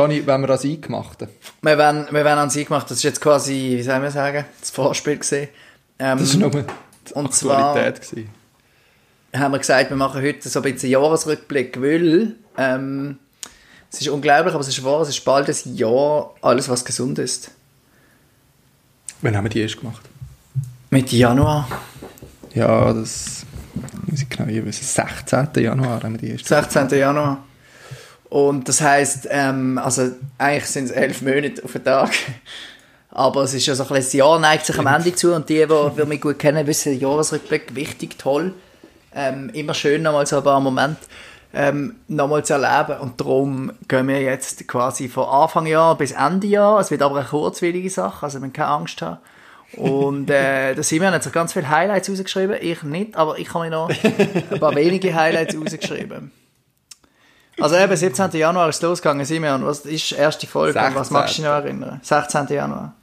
[0.00, 1.18] Johnny, wenn wir das eingemacht
[1.62, 4.44] Wir werden, wir werden an sie gemacht, das ist jetzt quasi, wie soll man sagen,
[4.60, 5.48] das Vorspiel gesehen.
[5.98, 8.10] Ähm, Das war nur die und zwar- Aktualität.
[8.10, 8.30] gewesen.
[9.34, 13.18] haben wir gesagt, wir machen heute so ein bisschen einen Jahresrückblick, weil ähm,
[13.92, 17.18] es ist unglaublich, aber es ist wahr, es ist bald ein Jahr, alles was gesund
[17.18, 17.50] ist.
[19.22, 20.02] Wann haben wir die erst gemacht?
[20.88, 21.68] Mitte Januar.
[22.54, 23.44] Ja, das
[24.06, 24.84] muss ich genau wissen.
[24.84, 25.62] 16.
[25.62, 26.88] Januar haben wir die erst 16.
[26.98, 27.44] Januar.
[28.30, 32.10] Und das heisst, ähm, also eigentlich sind es elf Monate auf den Tag.
[33.10, 35.48] Aber es ist ja so ein bisschen, das Jahr neigt sich am Ende zu und
[35.48, 38.54] die, die, die mich gut kennen, wissen, Jahresrückblick, wichtig, toll.
[39.12, 41.00] Ähm, immer schön, nochmal so ein paar Momente
[41.52, 43.00] ähm, nochmal zu erleben.
[43.00, 46.80] Und darum gehen wir jetzt quasi von Anfang Jahr bis Ende Jahr.
[46.80, 49.18] Es wird aber eine kurzweilige Sache, also man keine Angst haben.
[49.76, 53.64] Und äh, der Simon hat sich ganz viele Highlights rausgeschrieben, ich nicht, aber ich habe
[53.64, 56.30] mir noch ein paar wenige Highlights rausgeschrieben.
[57.58, 58.30] Also eben, 17.
[58.32, 59.64] Januar ist es losgegangen, Simon.
[59.64, 60.80] Was ist die erste Folge?
[60.80, 61.12] An Was 16..
[61.12, 62.00] magst du dich noch erinnern?
[62.02, 62.46] 16.
[62.48, 62.94] Januar.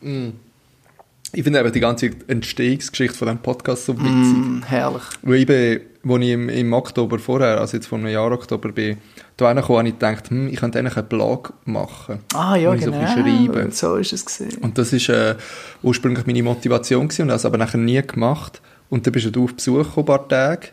[0.00, 4.08] ich finde eben die ganze Entstehungsgeschichte von diesem Podcast so witzig.
[4.10, 5.02] Mm, herrlich.
[5.22, 8.70] Weil ich bin, als ich im, im Oktober vorher, also jetzt vor einem Jahr Oktober
[8.70, 8.98] bin,
[9.36, 12.20] da kam, habe ich gedacht, hm, ich könnte eigentlich einen Blog machen.
[12.34, 12.86] Ah, ja, genau.
[12.86, 13.70] so ein bisschen schreibe.
[13.72, 14.58] So ist es gewesen.
[14.62, 15.36] Und das ist äh,
[15.82, 18.60] ursprünglich meine Motivation gewesen und das aber nachher nie gemacht.
[18.90, 20.68] Und dann bist du auf Besuch gekommen, ein paar Tage.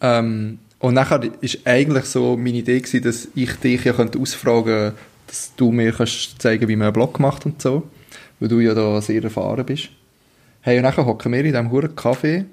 [0.00, 4.92] Ähm, und nachher ist eigentlich so meine Idee gewesen, dass ich dich ja könnte ausfragen
[5.28, 7.88] dass du mir kannst zeigen, wie man einen Blog macht und so.
[8.40, 9.90] Weil du ja da sehr erfahren bist.
[10.60, 12.44] Hey, und nachher hocken wir in diesem huren Café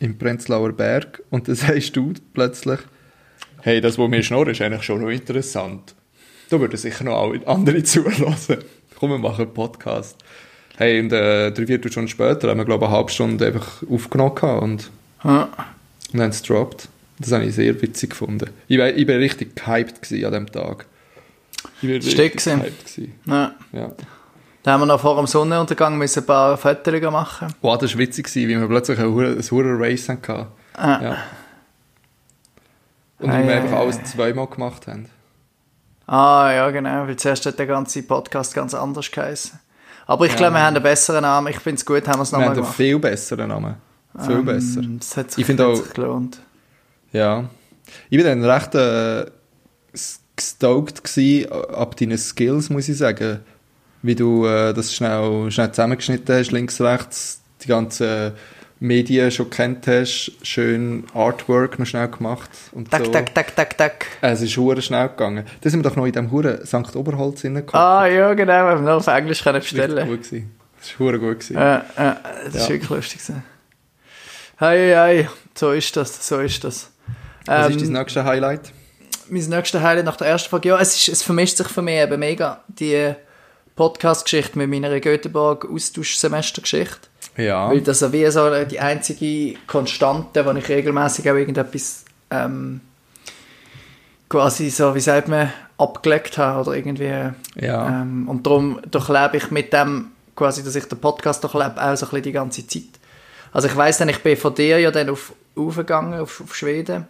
[0.00, 2.80] im Prenzlauer Berg und dann sagst du plötzlich,
[3.60, 5.94] hey, das, was mir schnurren, ist eigentlich schon noch interessant.
[6.48, 8.56] Da würden sicher noch alle andere zulassen.
[8.98, 10.16] Komm, wir machen einen Podcast.
[10.78, 13.82] Hey, und äh, drei, vier Stunden später haben wir, glaube ich, eine halbe Stunde einfach
[13.90, 14.90] aufgenommen und, und
[15.22, 16.88] dann haben es gedroppt.
[17.22, 18.50] Das habe ich sehr witzig gefunden.
[18.68, 20.86] Ich war, ich war richtig gehypt an dem Tag.
[21.80, 22.60] Ich war richtig gewesen.
[22.62, 23.00] gehypt.
[23.26, 23.52] Ja.
[23.72, 23.90] Ja.
[24.62, 27.48] Da haben wir noch vor dem Sonnenuntergang müssen ein paar Fotos machen.
[27.62, 30.46] Wow, das war witzig, wie wir plötzlich ein, hure Race hatten.
[30.74, 31.00] Ah.
[31.02, 31.16] Ja.
[33.18, 34.04] Und wie wir ja, einfach ja, alles ja.
[34.04, 35.08] zweimal gemacht haben.
[36.06, 39.58] Ah, ja, genau, weil zuerst hat der ganze Podcast ganz anders geheißen.
[40.06, 41.48] Aber ich glaube, wir haben einen besseren Namen.
[41.48, 42.76] Ich finde es gut, haben wir es Wir nochmal haben einen gemacht.
[42.76, 43.74] viel besseren Namen.
[44.26, 44.80] Viel Ähm, besser.
[44.98, 46.40] Das hat sich, Ich finde auch- sich gelohnt.
[47.12, 47.48] Ja.
[48.10, 49.26] Ich bin dann recht äh,
[50.36, 51.02] gestoked
[51.74, 53.40] ab deinen Skills, muss ich sagen.
[54.02, 58.32] Wie du äh, das schnell, schnell zusammengeschnitten hast, links, rechts, die ganzen
[58.80, 63.12] Medien schon kennt hast, schön Artwork noch schnell gemacht und Tak, so.
[63.12, 64.06] tak, tak, tak, tak.
[64.22, 65.44] Äh, Es ist hure schnell gegangen.
[65.60, 66.96] Da sind wir doch noch in dem hure St.
[66.96, 67.86] Oberholz hineingekommen.
[67.86, 70.08] Ah, ja, genau, wir haben noch auf Englisch können das war bestellen.
[70.08, 70.22] gut.
[70.24, 70.50] Gewesen.
[70.80, 71.38] Das war gut.
[71.40, 71.54] Gewesen.
[71.54, 72.68] Ja, ja, das ist Ja.
[72.70, 73.20] wirklich lustig.
[73.20, 73.42] gewesen.
[74.56, 76.90] Hey, hey, so ist das, so ist das.
[77.46, 78.72] Was Ähm, ist dein nächstes Highlight?
[79.28, 81.94] mein nächstes Highlight nach der ersten Folge, ja, es, ist, es vermischt sich für mich
[81.96, 83.14] eben mega die
[83.76, 87.08] Podcast-Geschichte mit meiner Göteborg-Austauschsemester-Geschichte.
[87.36, 87.70] Ja.
[87.70, 92.80] Weil das ja wie so die einzige Konstante, wo ich regelmäßig auch irgendetwas ähm,
[94.28, 97.30] quasi so, wie sagt man, abgelegt habe oder irgendwie.
[97.56, 98.02] Ja.
[98.02, 102.04] Ähm, und darum durchlebe ich mit dem, quasi, dass ich den Podcast durchlebe, auch so
[102.06, 102.82] ein bisschen die ganze Zeit.
[103.52, 107.06] Also ich weiss dann, ich bin von dir ja dann auf, aufgegangen, auf, auf Schweden.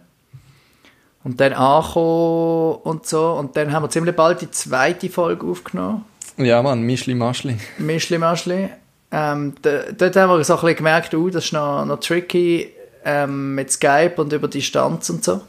[1.23, 3.31] Und dann angekommen und so.
[3.31, 6.05] Und dann haben wir ziemlich bald die zweite Folge aufgenommen.
[6.37, 7.57] Ja, Mann, Mischli Maschli.
[7.77, 8.69] Mischli Maschli.
[9.11, 12.71] Ähm, dort haben wir so ein bisschen gemerkt, uh, das ist noch, noch tricky
[13.05, 15.41] ähm, mit Skype und über Distanz und so.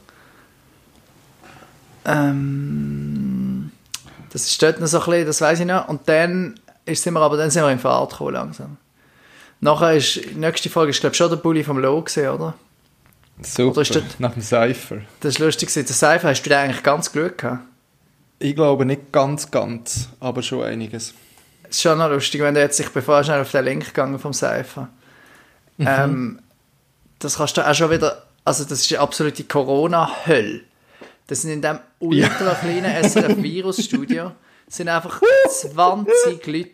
[2.05, 3.73] Ähm,
[4.33, 5.89] das ist dort noch so ein bisschen, das weiß ich noch.
[5.89, 8.77] Und dann ist, sind wir aber dann sind wir in Fahrt gekommen langsam.
[9.61, 12.55] Nachher ist, die nächste Folge ist, glaube ich, schon der Bulli vom Lo gewesen, oder?
[13.43, 13.83] Super.
[13.83, 15.03] Das- Nach dem Cypher.
[15.21, 15.73] Das ist lustig.
[15.73, 17.65] Der Seifer, hast du den eigentlich ganz geschaut gehabt?
[18.39, 21.15] Ich glaube nicht ganz, ganz, aber schon einiges.
[21.65, 23.87] Es ist schon noch lustig, wenn du jetzt, ich bin vorher schnell auf den Link
[23.87, 24.89] gegangen vom Seifer.
[25.79, 26.41] Ähm,
[27.19, 30.61] das kannst du auch schon wieder, also das ist eine absolute Corona-Hölle.
[31.27, 34.33] Das sind in diesem ultra kleinen SRF-Virus-Studio
[34.69, 35.21] sind einfach
[35.51, 36.71] 20 Leute.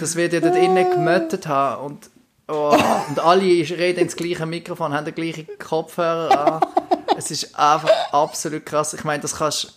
[0.00, 2.10] Das wird ja dort innen gemötet haben und,
[2.48, 2.76] oh,
[3.08, 6.60] und alle reden ins gleiche Mikrofon, haben den gleichen Kopfhörer an.
[7.16, 8.92] Es ist einfach absolut krass.
[8.92, 9.68] Ich meine, das kannst du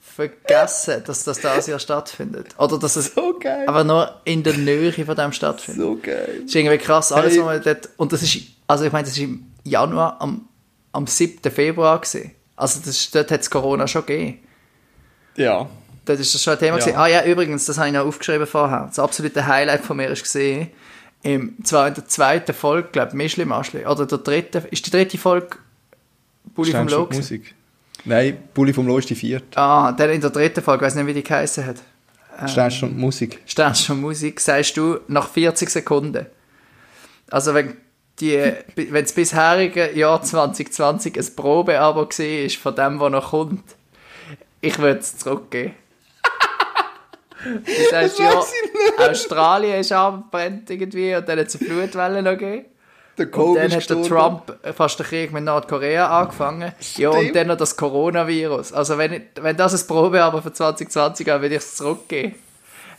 [0.00, 2.54] vergessen, dass das da Jahr stattfindet.
[2.58, 3.64] Oder dass es So geil.
[3.66, 5.80] aber nur in der Nähe von dem stattfindet.
[5.82, 6.36] So geil.
[6.36, 7.40] Das ist irgendwie krass, alles, Hey.
[7.40, 10.48] was man dort, und das ist, also ich meine, das ist im Januar, am,
[10.92, 11.50] am 7.
[11.50, 12.32] Februar gewesen.
[12.56, 14.38] Also das, ist- dort hat es Corona schon gegeben.
[15.36, 15.68] Ja.
[16.06, 16.84] Dort ist das schon ein Thema Ja.
[16.84, 16.98] gewesen.
[16.98, 18.86] Ah ja, übrigens, das habe ich noch aufgeschrieben vorher.
[18.86, 20.70] Das absolute Highlight von mir ist gesehen,
[21.22, 24.90] im, zwar in der zweiten Folge, glaube ich, Mischli Maschli, oder der dritte, ist die
[24.90, 25.58] dritte Folge
[26.54, 27.08] Bulli vom Lo?
[27.12, 27.54] Musik.
[28.04, 29.58] Nein, Bulli vom Lo ist die vierte.
[29.58, 31.76] Ah, dann in der dritten Folge, ich weiß nicht, wie die geheißen hat.
[32.40, 32.48] Ähm.
[32.48, 33.40] Sternstunde Musik.
[33.46, 36.26] Sternst Musik, sagst du nach 40 Sekunden.
[37.30, 37.76] Also wenn
[38.18, 43.64] die, wenn das bisherige Jahr 2020 ein Probeabo war von dem, was noch kommt,
[44.60, 45.74] ich würde es zurückgeben.
[47.42, 48.42] Du sagst, ja,
[48.98, 52.66] Australien ist abgebrannt irgendwie und dann hat es eine Flutwelle noch gegeben.
[53.18, 54.02] Der Und Kobe dann hat der.
[54.02, 56.72] Trump fast den Krieg mit Nordkorea angefangen.
[56.96, 57.36] Ja, und Stimmt.
[57.36, 58.72] dann noch das Coronavirus.
[58.72, 62.34] Also wenn, ich, wenn das ein Probeabo für 2020 wäre, würde ich es zurückgeben.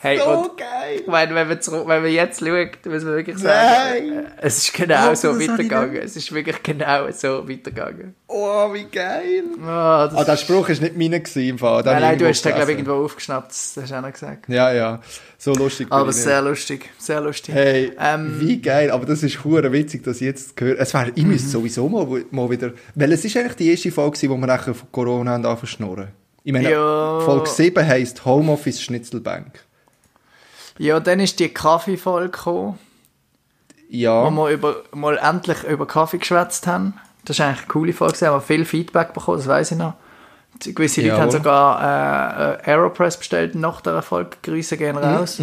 [0.04, 1.00] Hey, und So geil.
[1.02, 4.26] ich meine, wenn man, zurück, wenn man jetzt schaut, muss man wirklich sagen, Nein.
[4.42, 5.98] es ist genau Oh, so weitergegangen.
[5.98, 8.16] Es ist wirklich genau so weitergegangen.
[8.28, 9.44] Oh, wie geil.
[9.64, 11.84] Ah, das Ah, der Spruch war nicht meiner gewesen, im Fall.
[11.84, 13.52] Den nein, habe nein, ich du hast den, glaube ich, irgendwo aufgeschnappt.
[13.52, 14.50] Das hast du auch noch gesagt.
[14.50, 15.02] Ja, ja.
[15.38, 15.86] So lustig.
[15.92, 17.54] Aber sehr lustig, sehr lustig.
[17.54, 21.12] Hey, Ähm, wie geil, aber das ist hure witzig, dass ich jetzt gehört Es wäre,
[21.14, 21.30] ich Mhm.
[21.30, 24.74] müsste sowieso mal, mal wieder, weil es ist eigentlich die erste Folge, wo wir nachher
[24.74, 26.08] von Corona haben angefangen zu schnurren.
[26.44, 27.20] Ich meine, Ja.
[27.20, 29.60] Folge 7 heisst Homeoffice Schnitzelbank.
[30.82, 32.80] Ja, dann ist die Kaffeefolge gekommen,
[33.90, 34.26] Ja.
[34.26, 36.96] wo wir über, mal endlich über Kaffee geschwätzt haben.
[37.24, 39.78] Das ist eigentlich eine coole Folge, gewesen, haben wir viel Feedback bekommen, das weiß ich
[39.78, 39.94] noch.
[40.64, 41.22] Gewisse Leute Jawohl.
[41.22, 44.42] haben sogar äh, äh, Aeropress bestellt nach der Erfolg.
[44.42, 45.40] Grüße gehen raus.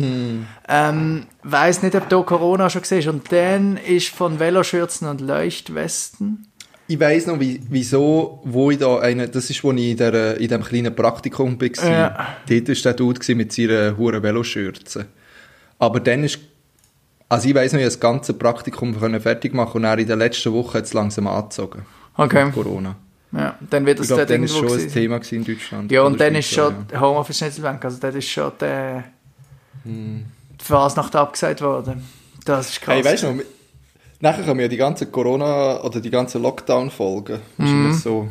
[0.68, 3.12] Ähm, weiß nicht, ob da Corona schon war.
[3.12, 6.46] Und dann ist von Veloschürzen und Leuchtwesten.
[6.88, 10.36] Ich weiss noch, wie, wieso, wo ich da eine, das ist, wo ich in, der,
[10.38, 11.90] in dem kleinen Praktikum war.
[11.90, 12.26] Ja.
[12.48, 15.06] Dort war der Dude mit seiner huren Veloschürze.
[15.78, 16.38] Aber dann ist,
[17.28, 20.16] also ich weiss noch, ich das ganze Praktikum können fertig machen und dann in der
[20.16, 21.84] letzten Woche hat es langsam angezogen.
[22.16, 22.50] Okay.
[22.52, 22.96] Corona.
[23.30, 24.88] Ja, dann wird das Ich glaube, dort dann ist schon ein.
[24.88, 25.92] Thema in Deutschland.
[25.92, 27.00] Ja, und dann ist schon ja.
[27.00, 27.78] Homeoffice nicht so lang.
[27.84, 29.04] Also, das ist schon der,
[29.84, 30.24] Hm.
[30.60, 32.04] die Fasnacht abgesagt worden.
[32.44, 32.94] Das ist krass.
[32.96, 33.42] Hey, weißt du noch,
[34.20, 37.40] nachher kommen ja die ganzen Corona- oder die ganzen Lockdown-Folgen.
[37.58, 37.98] Wahrscheinlich Mhm.
[37.98, 38.28] so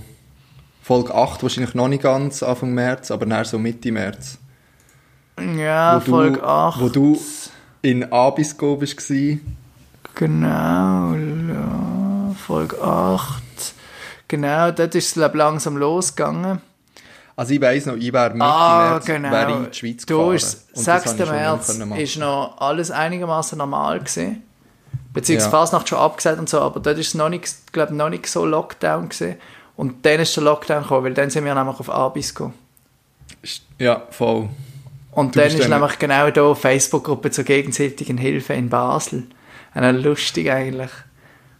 [0.82, 4.40] Folge 8, wahrscheinlich noch nicht ganz Anfang März, aber dann so Mitte März.
[5.60, 6.82] ja, wo du- Folge 8.
[6.82, 7.22] wo du-
[7.88, 9.40] In Abisko bist du
[10.14, 13.42] Genau, ja, Folge 8.
[14.28, 16.62] Genau, dort ist es langsam losgegangen.
[17.38, 19.32] Also ich weiss noch, ich wäre Mitte Ah, März genau.
[19.32, 20.34] wäre in die Schweiz du gefahren.
[20.34, 20.88] das 6.
[20.90, 24.44] habe ich schon nicht März ist noch alles einigermaßen normal gewesen.
[25.14, 25.58] Beziehungsweise Ja.
[25.58, 28.46] Fasnacht schon abgesagt und so, aber dort ist es noch nicht, glaub, noch nicht so
[28.46, 29.38] Lockdown gewesen.
[29.78, 32.52] Und dann ist der Lockdown gekommen, weil dann sind wir nämlich auf Abisko.
[33.80, 34.50] Ja, voll.
[35.18, 39.24] Und Du dann ist dann- nämlich genau da Facebook-Gruppe zur gegenseitigen Hilfe in Basel.
[39.74, 40.92] Eine lustig eigentlich.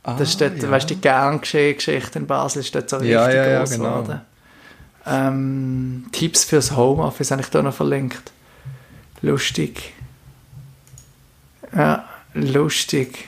[0.04, 0.72] das ist dort, Ah, ja.
[0.72, 3.84] weißt du, die Gern-Geschichte in Basel ist dort so richtig Ja, ja, groß genau.
[4.04, 4.22] geworden.
[5.08, 8.32] Ähm, Tipps fürs Homeoffice habe ich da noch verlinkt.
[9.22, 9.94] Lustig.
[11.76, 13.26] Ja, lustig.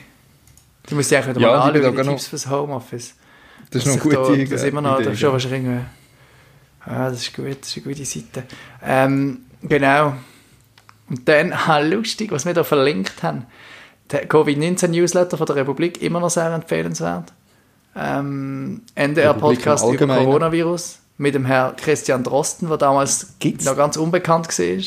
[0.88, 3.14] Du musst ja eigentlich wieder Ja, mal wird anschauen, die auch noch- Tipps fürs Homeoffice.
[3.70, 4.50] Das ist noch eine gute da.
[4.54, 5.84] Das immer noch, Idee, das schon wahrscheinlich irgendwie-
[6.86, 8.44] Ja, das ist gut, das ist eine gute Seite.
[8.82, 10.14] Ähm, genau.
[11.08, 13.46] Und dann, ah, lustig, was wir da verlinkt haben.
[14.10, 17.32] Der Covid-19-Newsletter von der Republik, immer noch sehr empfehlenswert.
[17.96, 20.06] Ähm, NDR-Podcast über.
[20.06, 24.82] Coronavirus mit dem Herrn Christian Drosten, der damals Gibt's- noch ganz unbekannt war.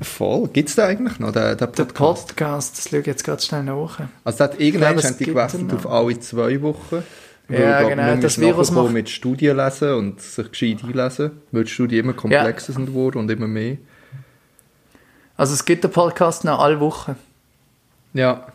[0.00, 0.48] Voll.
[0.48, 2.28] Gibt es da eigentlich noch, den, den Der Podcast?
[2.28, 4.00] Podcast, das schaue ich jetzt gerade schnell nach.
[4.24, 7.02] Also der hat irgendwann haben die gewechselt auf alle zwei Wochen.
[7.48, 11.30] Weil, Ja, glaub, genau, man das Virus macht- mit Studien lesen und sich gescheit einlesen,
[11.50, 13.78] weil die Studien immer komplexer sind geworden und immer mehr.
[15.36, 17.16] Also es gibt den Podcast noch alle Wochen.
[18.12, 18.48] Ja.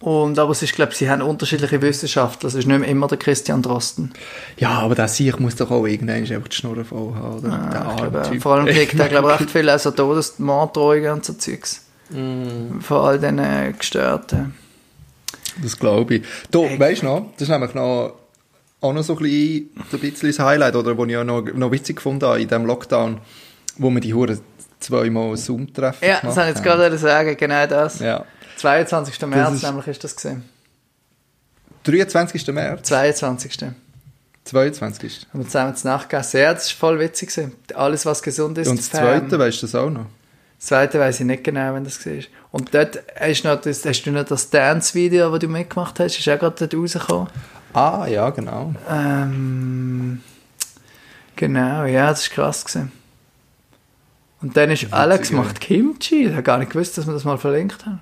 [0.00, 2.46] Und, aber es ist, glaube ich, sie haben unterschiedliche Wissenschaftler.
[2.46, 4.12] Es ist nicht immer der Christian Drosten.
[4.56, 7.48] Ja, aber der Sieg muss doch auch irgendwann einfach die Schnurren voll haben, oder?
[7.48, 8.42] der Ich arme glaube, Typ.
[8.42, 11.84] vor allem kriegt er, glaube ich, recht viel also Todesmorddrohungen und so Zeugs.
[12.10, 12.78] Mm.
[12.80, 14.54] Von all diesen äh, Gestörten.
[15.62, 16.22] Das glaube ich.
[16.50, 18.14] Du, weißt du noch, das ist nämlich noch,
[18.80, 21.70] auch noch so ein bisschen, ein bisschen das Highlight, oder, was ich auch noch, noch
[21.72, 23.20] witzig gefunden habe in diesem Lockdown,
[23.76, 24.40] wo wir die Huren
[24.80, 27.98] zweimal Zoom-Treffen Ja, das habe ich jetzt gerade sagen, genau das.
[28.00, 28.24] Ja.
[28.56, 29.20] 22.
[29.26, 30.44] März ist- nämlich ist das gesehen.
[31.84, 32.46] 23.
[32.52, 33.58] März, 22.
[34.44, 35.26] 22.
[35.32, 36.38] Haben wir zusammen zu Nacht gegessen.
[36.40, 37.28] Ja, das war voll witzig.
[37.30, 37.52] gewesen.
[37.74, 38.68] Alles, was gesund ist.
[38.68, 38.90] Und das.
[38.90, 40.06] Zweite, weißt du das auch noch?
[40.58, 42.12] Das zweite weiß ich nicht genau, wenn das war.
[42.50, 46.18] Und dort hast du noch das, hast du noch das Dance-Video, das du mitgemacht hast,
[46.18, 47.28] ist auch gerade dort rausgekommen.
[47.74, 48.74] Ah, ja, genau.
[48.88, 50.22] Ähm,
[51.36, 52.64] genau, ja, das war krass.
[52.64, 52.92] Gewesen.
[54.40, 55.36] Und dann ist Alex ja.
[55.36, 56.26] macht Kimchi.
[56.26, 58.00] Ich habe gar nicht gewusst, dass wir das mal verlinkt haben.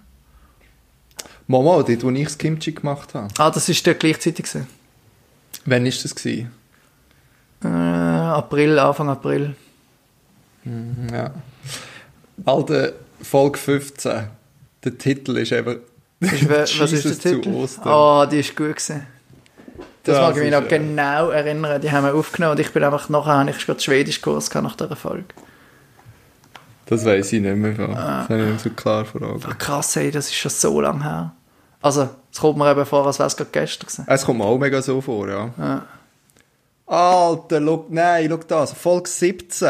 [1.48, 3.28] Mama, dort, wo ich das Kimchi gemacht habe.
[3.38, 4.46] Ah, das war dort gleichzeitig.
[4.46, 4.66] Gewesen.
[5.64, 6.14] Wann war das?
[6.14, 6.50] Gewesen?
[7.64, 9.56] Äh, April, Anfang April.
[11.12, 11.32] Ja.
[12.44, 14.28] Alter, Folge 15.
[14.84, 15.80] Der Titel ist eben
[16.20, 16.48] Ist,
[16.80, 17.66] was ist der Titel?
[17.84, 19.06] Ah, die ist gut gewesen.
[20.04, 21.80] Das, Das mag ich mich noch äh, genau erinnern.
[21.80, 24.76] Die haben wir aufgenommen und ich bin einfach nachher habe ich gerade Schwedischkurs gehabt nach
[24.76, 25.24] dieser Folge.
[26.86, 27.74] Das weiß ich nicht mehr.
[27.74, 27.96] Von.
[27.96, 28.20] Ah.
[28.20, 29.42] Das habe ich nicht so klar vor Augen.
[29.44, 31.34] Ach, krass, ey, das ist schon so lange her.
[31.82, 34.04] Also, es kommt mir eben vor, als wäre es gerade gestern gewesen.
[34.08, 35.50] Es kommt mir auch mega so vor, ja.
[35.58, 35.86] Ja.
[36.86, 38.72] Alter, look, nein, schau das.
[38.72, 39.68] Folge 17.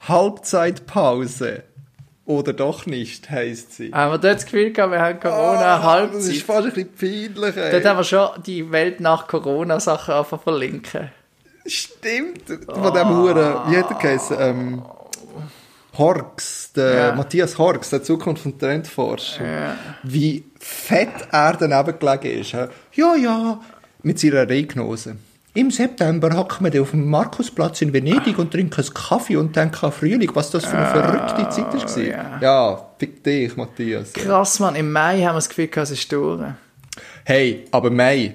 [0.00, 1.62] Halbzeitpause.
[2.24, 3.90] Oder doch nicht, heisst sie.
[3.92, 7.34] Haben wir dort das Gefühl gehabt, wir haben Corona Ah, Das ist fast ein bisschen
[7.34, 7.72] peinlich, ey.
[7.72, 11.10] Dort haben wir schon die Welt nach Corona-Sachen einfach verlinken.
[11.66, 12.42] Stimmt.
[12.66, 14.36] Von dem Huren, wie hat er geheißen?
[14.38, 14.82] Ähm,
[15.98, 17.14] Horks, der Ja.
[17.14, 19.74] Matthias Horks, der Zukunft- und Trendforscher.
[20.02, 22.52] Wie fett er daneben gelegen ist.
[22.52, 23.60] Ja, ja,
[24.02, 25.16] mit seiner Regnose.
[25.54, 29.84] Im September hocken wir auf dem Markusplatz in Venedig und trinken einen Kaffee und denken
[29.84, 32.02] an Frühling, was das für eine verrückte Zeit war.
[32.02, 32.38] ja.
[32.40, 34.14] Ja, fick dich, Matthias.
[34.14, 36.42] Krass, Mann, im Mai haben wir das Gefühl gehabt, es ist durch.
[37.24, 38.34] Hey, aber Mai,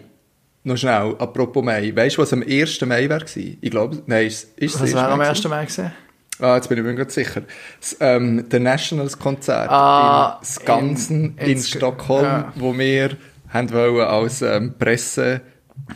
[0.64, 2.82] noch schnell, apropos Mai, weißt du, was am 1.
[2.86, 3.22] Mai war?
[3.36, 5.44] Ich glaube, nein, ist, ist Was war am Mai 1.
[5.48, 5.92] Mai gewesen?
[6.40, 7.42] Ah, jetzt bin ich mir nicht sicher.
[7.80, 12.54] Das, ähm, The Nationals Konzert Ah, in Skansen in- in, in Stockholm, ja.
[12.58, 13.18] wo wir
[13.50, 15.42] haben wollen als ähm, Presse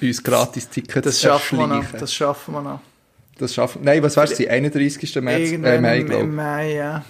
[0.01, 1.91] uns gratis Tickets Das schaffen wir noch.
[1.91, 2.79] Das schaffen wir noch.
[3.37, 3.83] Das schaffen.
[3.83, 4.35] Nein, was wär's?
[4.35, 5.15] Die 31.
[5.15, 7.03] März, äh, Mai, glaube im Mai, ja.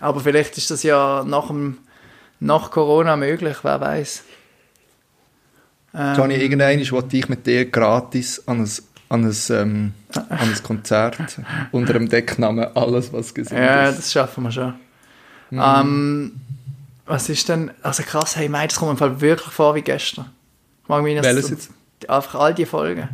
[0.00, 1.78] Aber vielleicht ist das ja nach, dem,
[2.40, 4.24] nach Corona möglich, wer weiß.
[5.94, 8.70] Ähm, Johnny, irgendwann wollte ich mit dir gratis an ein,
[9.08, 11.18] an ein, ähm, an ein Konzert
[11.72, 13.98] unter dem Decknamen Alles, was gesund Ja, ist.
[13.98, 14.74] das schaffen wir schon.
[15.50, 15.62] Mhm.
[15.62, 16.32] Ähm,
[17.06, 19.82] was ist denn, also krass, hey, Mai, das kommt mir im Fall wirklich vor wie
[19.82, 20.26] gestern.
[20.82, 21.70] Ich mag mich Welches jetzt?
[22.08, 23.08] Einfach all die Folgen.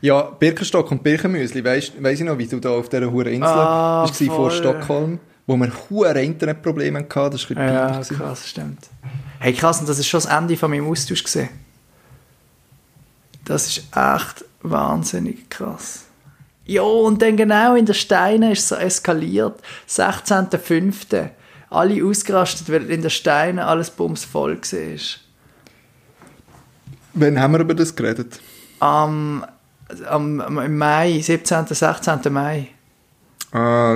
[0.00, 4.02] Ja, Birkenstock und Birkenmüsli, weiss ich noch, wie du da auf dieser hohen Insel Ah,
[4.02, 4.50] warst vor voll.
[4.50, 8.16] Stockholm, wo wir hohe Internetprobleme hatten, das ist ein Ja, peinlich gewesen.
[8.18, 8.80] krass, stimmt.
[9.40, 11.48] Hey, krass, und das ist schon das Ende von meinem Austausch gesehen.
[13.44, 16.04] Das ist echt wahnsinnig krass.
[16.66, 19.60] Ja, und dann genau in der Steine ist es so eskaliert.
[19.88, 21.28] 16.05.
[21.70, 24.98] Alle ausgerastet, weil in der Steine alles bumsvoll war.
[27.14, 28.40] Wann haben wir über das geredet?
[28.80, 29.44] Am,
[30.08, 31.66] am, im Mai, 17.
[31.66, 32.32] 16.
[32.32, 32.68] Mai.
[33.52, 33.94] Ah,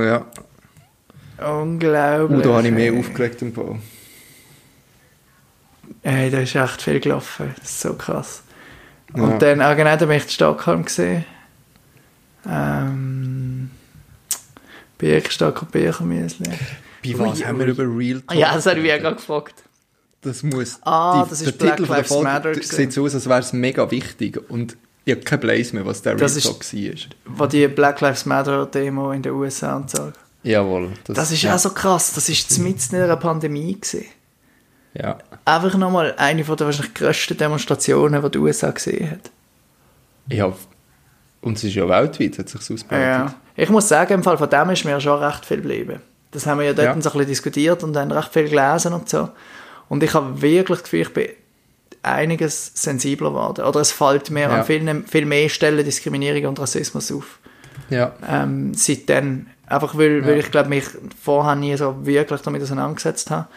[1.39, 1.51] ja.
[1.51, 2.39] Unglaublich.
[2.39, 2.99] Uh, da habe ich mehr ey.
[2.99, 3.79] aufgeregt im Fall.
[6.03, 7.55] Hey, da ist echt viel gelaufen.
[7.59, 8.43] Das ist so krass.
[9.15, 9.23] Ja.
[9.23, 11.25] Und dann, ah genau, da bin ich in Stockholm gesehen.
[12.49, 13.71] Ähm,
[14.99, 16.51] Birkenstock und Birkenmüsli.
[17.05, 19.55] Bei was haben wir über Real Talk Ja, das habe ich gerade gefragt.
[20.23, 20.79] Das muss.
[20.83, 23.39] Ah, das ist der Black Titel von der Lives Folge sieht so aus, als wäre
[23.41, 24.39] es mega wichtig.
[24.51, 27.37] Und ich habe kein Blaze mehr, was der Real Das ist- Talk war.
[27.37, 30.13] Wo die Black Lives Matter Demo in den USA und so.
[30.43, 30.91] Jawohl.
[31.07, 31.55] Das ist ja.
[31.55, 32.13] auch so krass.
[32.15, 34.05] Das ist mitten in einer Pandemie gewesen.
[34.95, 35.19] Ja.
[35.45, 39.31] Einfach nochmal eine von der wahrscheinlich grössten Demonstrationen, die die USA gesehen hat.
[40.29, 40.53] ja.
[41.41, 42.91] Und es ist ja weltweit, hat sich ausgebreitet.
[42.91, 43.35] Ja.
[43.55, 46.03] Ich muss sagen, im Fall von dem ist mir schon recht viel geblieben.
[46.33, 46.93] Das haben wir ja dort Ja.
[46.95, 49.29] ein bisschen diskutiert und dann recht viel gelesen und so.
[49.89, 51.29] Und ich habe wirklich das Gefühl, ich bin
[52.03, 53.65] einiges sensibler geworden.
[53.65, 54.49] Oder es fällt mir Ja.
[54.61, 57.39] an vielen, viel mehr Stellen Diskriminierung und Rassismus auf.
[57.91, 58.13] Ja.
[58.29, 59.47] Ähm, seitdem.
[59.67, 60.85] Einfach weil, weil ich glaube, mich
[61.23, 63.49] vorher nie so wirklich damit auseinandergesetzt habe.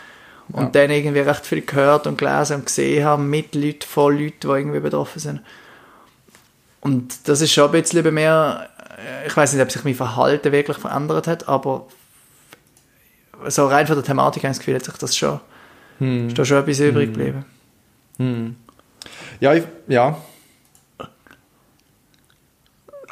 [0.49, 0.69] Und Ja.
[0.81, 4.47] dann irgendwie recht viel gehört und gelesen und gesehen habe mit Leuten, von Leuten, die
[4.47, 5.41] irgendwie betroffen sind.
[6.81, 8.67] Und das ist schon ein bisschen bei mir,
[8.97, 11.85] äh, ich weiß nicht, ob sich mein Verhalten wirklich verändert hat, aber
[13.47, 15.39] so rein von der Thematik habe ich das Gefühl, hat sich das schon,
[16.01, 17.45] ist da schon etwas übrig geblieben.
[19.39, 20.21] Ja, ich, ja.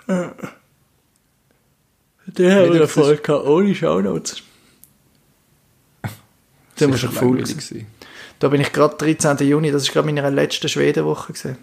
[0.07, 0.33] Der
[2.27, 4.43] wir eine Folge gehabt, ohne Shownotes.
[6.77, 7.57] Da war faul gewesen.
[7.57, 7.87] gewesen.
[8.39, 9.37] Da bin ich gerade 13.
[9.47, 11.57] Juni, das ist gerade meine letzte Schwedenwoche gewesen.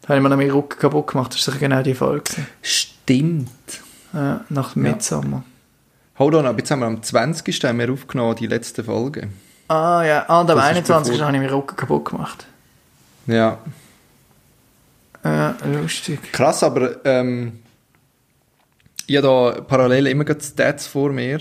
[0.00, 2.22] Da habe ich mir noch meinen Rücken kaputt gemacht, das ist sicher genau die Folge
[2.24, 2.46] gewesen.
[2.62, 3.50] Stimmt.
[4.12, 4.92] Ja, nach dem Ja.
[4.92, 5.44] Mitsommer.
[6.18, 7.64] Hold on, aber jetzt haben wir am 20.
[7.64, 9.28] haben wir aufgenommen, die letzte Folge.
[9.72, 11.12] Ah ja, ah, und am Das ist 21.
[11.14, 12.46] bevor- habe ich meinen Rücken kaputt gemacht.
[13.26, 13.58] Ja.
[15.24, 16.20] Ja, lustig.
[16.32, 17.60] Krass, aber ähm,
[19.06, 21.40] ich habe da parallel immer gerade Stats vor mir.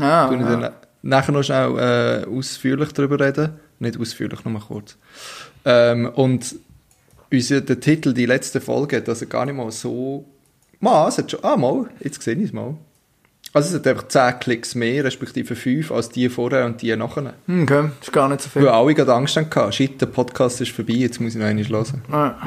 [0.00, 0.56] Ah, Tun ich ja.
[0.56, 3.58] dann nachher noch schnell äh, ausführlich darüber reden.
[3.78, 4.96] Nicht ausführlich, nur mal kurz.
[5.66, 6.54] Ähm, und
[7.30, 10.24] unser, der Titel, die letzte Folge, das hat gar nicht mal so...
[10.80, 11.44] Mal, es hat schon...
[11.44, 12.74] Ah, mal, jetzt sehe ich es mal.
[13.58, 17.34] Also es hat einfach 10 Klicks mehr, respektive 5, als die vorher und die nachher.
[17.46, 18.68] Hm, Okay, das ist gar nicht so Weil viel.
[18.70, 22.02] alle gerade Angst hatten, shit, der Podcast ist vorbei, jetzt muss ich noch einmal hören.
[22.12, 22.38] Ja.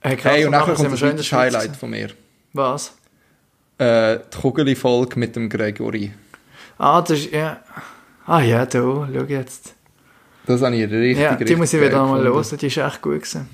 [0.00, 1.78] Hey, krass, Hey, und nachher kommt wir das schon in der weiteres Highlight gewesen.
[1.80, 2.08] von mir.
[2.52, 2.94] Was?
[3.78, 6.12] Äh, die Kugeli-Folge mit dem Gregory.
[6.76, 7.58] Ah, das ist, ja.
[8.26, 9.74] Ah ja, da, schau jetzt.
[10.46, 13.00] Das habe ich richtig, Ja, die richtig muss ich wieder einmal hören, die ist echt
[13.00, 13.48] gut gewesen.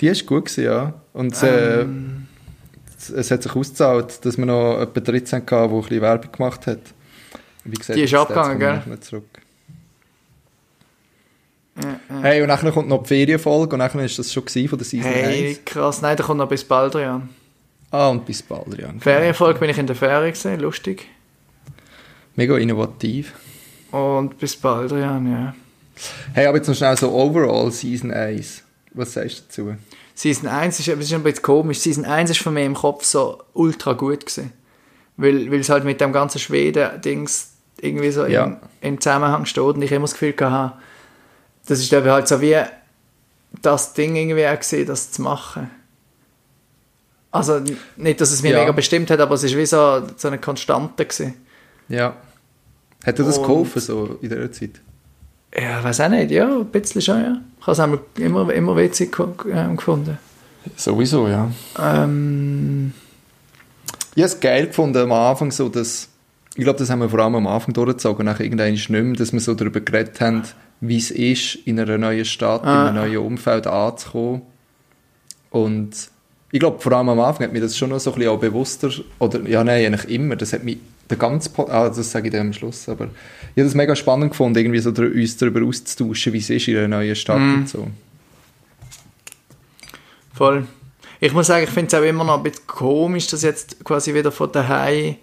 [0.00, 0.94] Die ist gut gewesen, ja.
[1.12, 2.26] Und äh, Ähm.
[2.26, 2.31] es,
[3.10, 6.66] es hat sich ausgezahlt, dass wir noch etwa 13 hatten, die ein bisschen Werbung gemacht
[6.66, 6.80] hat.
[7.64, 8.76] Wie gesagt, Die ist abgegangen, gell?
[8.76, 9.24] nachher Zurück.
[11.82, 12.20] Ja, ja.
[12.22, 15.10] Hey, und nachher kommt noch die Ferienfolge und nachher ist das schon von der Season
[15.10, 15.60] Hey, 1.
[15.64, 17.28] krass, nein, da kommt noch bis bald dran.
[17.90, 18.92] Ah, und bis bald, ja.
[18.98, 21.08] Ferienfolge bin ich in der Ferien gesehen, lustig.
[22.36, 23.32] Mega innovativ.
[23.90, 25.54] Und bis bald dran, ja.
[26.34, 28.62] Hey, aber jetzt noch schnell so overall Season 1.
[28.94, 29.76] Was sagst du dazu?
[30.14, 31.78] Season 1 ist, es ist ein bisschen komisch.
[31.80, 34.52] Season 1 ist für mich im Kopf so ultra gut gewesen.
[35.16, 37.50] Weil, weil es halt mit dem ganzen Schweden-Dings
[37.80, 38.44] irgendwie so Ja.
[38.44, 40.74] im, im Zusammenhang steht und ich immer das Gefühl hatte,
[41.66, 42.56] das ist eben halt so wie
[43.60, 45.70] das Ding irgendwie auch gesehen, das zu machen.
[47.30, 47.60] Also
[47.96, 48.60] nicht, dass es mich Ja.
[48.60, 51.34] mega bestimmt hat, aber es ist wie so, so eine Konstante gewesen.
[51.88, 52.16] Ja.
[53.04, 54.80] Hat dir das Und- geholfen, so in dieser Zeit?
[55.54, 57.40] Ja, weiß auch nicht, ja, ein bisschen schon, ja.
[57.60, 59.16] Ich habe es immer, immer witzig
[59.52, 60.18] ähm, gefunden.
[60.76, 61.50] Sowieso, ja.
[61.78, 62.92] Ähm,
[64.14, 66.08] Ich habe es geil gefunden am Anfang, so dass,
[66.54, 69.40] ich glaube, das haben wir vor allem am Anfang durchgezogen, nach nicht mehr, dass wir
[69.40, 70.42] so darüber geredet haben,
[70.80, 72.82] wie es ist, in einer neuen Stadt, Ah.
[72.82, 74.42] in einem neuen Umfeld anzukommen.
[75.50, 75.90] Und
[76.50, 78.40] ich glaube, vor allem am Anfang hat mir das schon noch so ein bisschen auch
[78.40, 80.78] bewusster, oder, ja, nein, eigentlich immer, das hat mich,
[81.10, 83.10] der ganze, Po- ah, das sage ich dann am Schluss, aber ich
[83.60, 86.88] habe das mega spannend gefunden, irgendwie so uns darüber auszutauschen, wie es ist in einer
[86.88, 87.54] neuen Stadt Mhm.
[87.54, 87.88] und so.
[90.34, 90.66] Voll.
[91.20, 94.12] Ich muss sagen, ich finde es auch immer noch ein bisschen komisch, das jetzt quasi
[94.14, 95.16] wieder von daheim,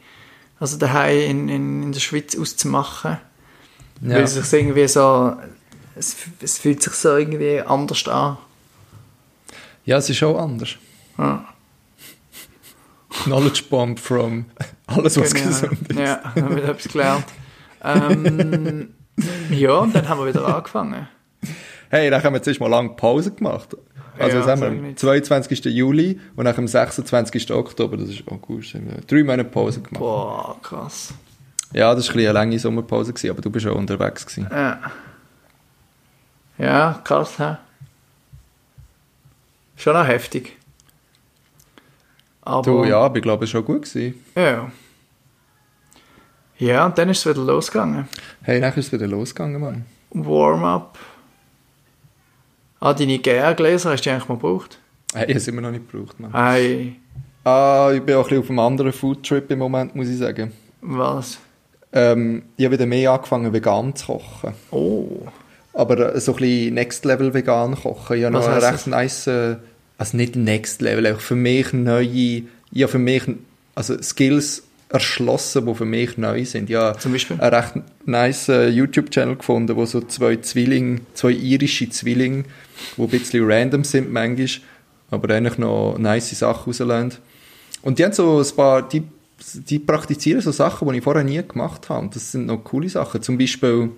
[0.59, 3.17] also daheim in, in, in der Schweiz auszumachen.
[4.01, 5.35] Weil es sich irgendwie so,
[5.95, 8.37] es, es fühlt sich so irgendwie anders an.
[9.85, 10.69] ja, es ist auch anders.
[11.17, 11.43] Ja,
[13.23, 14.45] Knowledge Bomb from
[14.95, 15.47] alles, was genau.
[15.47, 15.99] gesund ist.
[15.99, 17.25] Ja, haben wir etwas gelernt.
[17.83, 18.89] Ähm,
[19.49, 21.07] ja, und dann haben wir wieder angefangen.
[21.89, 23.75] Hey, dann haben wir zuerst mal lange Pause gemacht.
[24.17, 24.67] Also, Ja, was haben wir?
[24.67, 24.99] Am nicht.
[24.99, 25.65] 22.
[25.65, 27.51] Juli und nach dem 26.
[27.51, 29.99] Oktober, das ist auch gut, haben wir drei Monate Pause gemacht.
[29.99, 31.13] Boah, krass.
[31.71, 34.25] Ja, das war ein bisschen eine lange Sommerpause, gewesen, aber du bist auch unterwegs.
[34.25, 34.47] Gewesen.
[34.51, 34.79] Ja.
[36.57, 37.55] Ja, krass, hä?
[39.77, 40.57] Schon auch heftig.
[42.41, 43.83] Aber, Du, ja, aber ich glaube, es war schon gut.
[43.83, 44.15] Gewesen.
[44.35, 44.71] Ja.
[46.57, 48.07] Ja, und dann ist es wieder losgegangen.
[48.41, 49.85] Hey, dann ist es wieder losgegangen, Mann.
[50.11, 50.97] Warm-up.
[52.81, 54.79] Ah, deine GR-Gläser hast du eigentlich mal gebraucht?
[55.13, 56.31] Hey, das haben wir noch nicht gebraucht, Mann.
[56.33, 56.95] Hey,
[57.45, 60.51] Ah, ich bin auch ein bisschen auf einem anderen Foodtrip im Moment, muss ich sagen.
[60.81, 61.39] was?
[61.91, 64.53] Ähm, ich habe wieder mehr angefangen, vegan zu kochen.
[64.69, 65.07] Oh.
[65.73, 68.17] Aber äh, so ein bisschen Next-Level vegan kochen.
[68.17, 69.55] Ich habe Was noch einen recht nice, äh,
[69.99, 72.43] also nicht Next-Level, einfach für mich neue,
[72.73, 73.23] habe für mich
[73.75, 76.69] also Skills erschlossen, die für mich neu sind.
[76.69, 77.39] Ja, Zum Beispiel?
[77.39, 77.73] einen recht
[78.05, 82.45] nice äh, YouTube-Channel gefunden, wo so zwei Zwillinge, zwei irische Zwillinge,
[82.95, 84.47] die ein bisschen random sind manchmal,
[85.11, 87.19] aber eigentlich noch nice Sachen rauslassen.
[87.81, 89.03] Und die haben so ein paar, die,
[89.53, 92.09] die praktizieren so Sachen, die ich vorher nie gemacht habe.
[92.13, 93.21] Das sind noch coole Sachen.
[93.21, 93.91] Zum Beispiel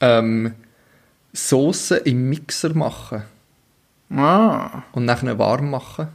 [0.00, 0.54] ähm,
[1.32, 3.22] Soßen im Mixer machen
[4.10, 4.82] Ah.
[4.92, 6.08] und nachher warm machen.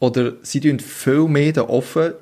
[0.00, 2.14] Oder sie tun viel mehr den Ofen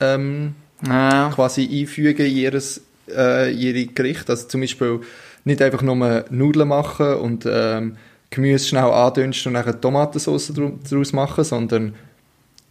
[0.00, 0.54] ähm,
[0.86, 1.30] Ja.
[1.34, 4.32] quasi einfügen in ihres, äh, ihre Gerichte.
[4.32, 5.00] Also zum Beispiel
[5.44, 7.96] nicht einfach nur Nudeln machen und ähm,
[8.30, 10.52] Gemüse schnell andünsten und dann Tomatensauce
[10.88, 11.94] daraus machen, sondern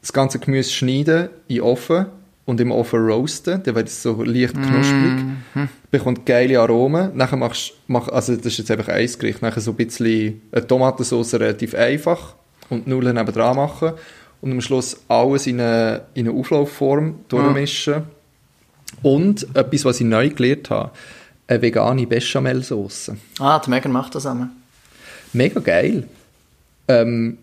[0.02, 2.08] das ganze Gemüse schneiden in Ofen
[2.52, 7.16] und im Ofen roasten, dann wird es so leicht knusprig, bekommt geile Aromen.
[7.16, 10.68] Nachher machst mach, also das ist jetzt einfach ein Gericht, nachher so ein bisschen eine
[10.68, 12.36] Tomatensauce relativ einfach
[12.70, 13.94] und Nudeln nebenan machen
[14.42, 18.04] und am Schluss alles in eine, in eine Auflaufform durchmischen.
[19.02, 20.92] Und etwas, was ich neu gelernt habe,
[21.48, 23.14] eine vegane Bechamelsauce.
[23.40, 24.50] Ah, die Megan macht das einmal.
[25.32, 26.04] Mega geil.
[26.90, 27.38] Ähm,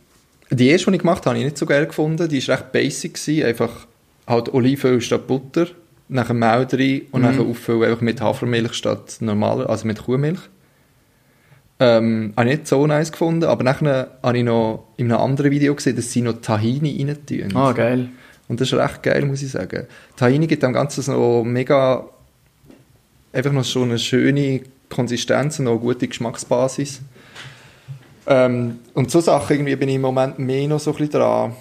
[0.50, 2.28] die erste, die ich gemacht habe, habe ich nicht so geil gefunden.
[2.28, 3.14] Die war recht basic.
[3.14, 3.46] Gewesen.
[3.46, 3.86] Einfach
[4.28, 5.66] halt Olivenöl statt Butter,
[6.08, 10.40] nachher Mehl rein und nachher auffüllen einfach mit Hafermilch statt normaler, also mit Kuhmilch.
[11.80, 15.50] Ähm, habe ich nicht so nice gefunden, aber nachher habe ich noch in einem anderen
[15.50, 17.56] Video gesehen, dass sie noch Tahini rein tun.
[17.56, 18.08] Ah, geil.
[18.48, 19.86] Und das ist recht geil, muss ich sagen.
[20.16, 22.04] Tahini gibt dem Ganzen so mega,
[23.32, 27.00] einfach noch so eine schöne Konsistenz und auch eine gute Geschmacksbasis.
[28.26, 31.52] Ähm, und so Sachen irgendwie bin ich im Moment mehr noch so ein bisschen dran.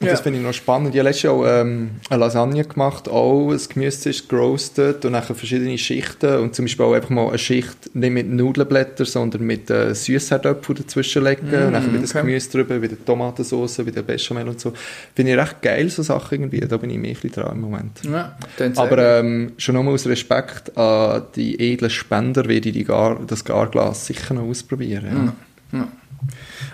[0.00, 0.12] Und Ja.
[0.12, 0.94] das finde ich noch spannend.
[0.94, 5.12] Ich habe letztes Jahr auch, ähm, eine Lasagne gemacht, auch das Gemüse ist gerostet und
[5.12, 9.42] nachher verschiedene Schichten und zum Beispiel auch einfach mal eine Schicht nicht mit Nudelblättern, sondern
[9.42, 12.24] mit äh, Süßherdöpfel dazwischen legen und nachher wieder das okay.
[12.26, 14.72] Gemüse drüber, wieder Tomatensauce, wieder Bechamel und so.
[15.14, 16.60] Finde ich recht geil, so Sachen irgendwie.
[16.60, 18.00] Da bin ich mehr ein bisschen dran im Moment.
[18.10, 18.36] Ja,
[18.76, 23.44] Aber ähm, schon nur aus Respekt an die edlen Spender werde ich die Gar, das
[23.44, 25.34] Garglas sicher noch ausprobieren.
[25.74, 25.88] Ja.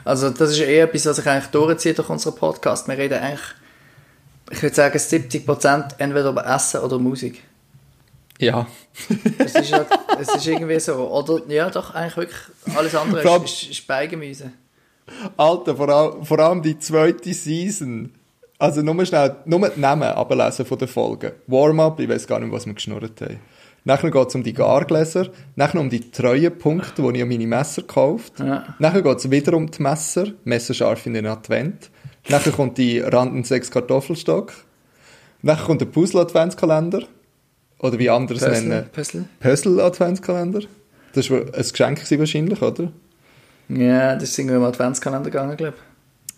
[0.05, 2.89] Also das ist eher etwas, was sich eigentlich durchzieht durch unseren Podcast.
[2.89, 3.41] Wir reden eigentlich,
[4.51, 7.43] ich würde sagen, 70% entweder über Essen oder Musik.
[8.39, 8.67] ja.
[9.39, 9.89] Es ist, halt,
[10.21, 10.95] es ist irgendwie so.
[10.95, 14.53] Oder, ja doch, eigentlich wirklich alles andere Vor allem- ist, ist, Beigemüse.
[15.37, 18.13] Alter, vor, all, vor allem die zweite Season.
[18.59, 21.33] Also nur schnell, nur die Namen ablesen von den Folgen.
[21.47, 23.39] Warm-up, ich weiß gar nicht, was wir geschnurrt haben.
[23.87, 27.83] Nachher geht es um die Gargläser, nachher um die Treuepunkte, wo ich an meine Messer
[27.83, 28.75] gekauft Ja.
[28.81, 31.91] Nachher geht es wieder um die Messer, messerscharf in den Advent.
[32.29, 34.53] Nachher kommt die Randen 6 Kartoffelstock.
[35.43, 37.05] Nachher kommt der Puzzle-Adventskalender.
[37.79, 38.87] Oder wie andere es nennen.
[38.93, 39.27] Puzzle.
[39.39, 40.63] Puzzle-Adventskalender.
[41.13, 42.91] Das war ein Geschenk wahrscheinlich, oder?
[43.69, 45.86] Ja, das ist irgendwie im Adventskalender gegangen, glaube ich.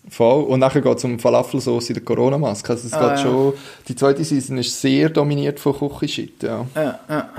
[0.07, 0.43] Voll.
[0.45, 2.71] Und nachher geht es um Falafelsauce in der Corona-Maske.
[2.73, 3.23] Also es Ah, geht ja.
[3.23, 3.53] schon,
[3.87, 6.65] die zweite Season ist sehr dominiert von Küchenshit, ja.
[6.75, 7.29] Ja, ja.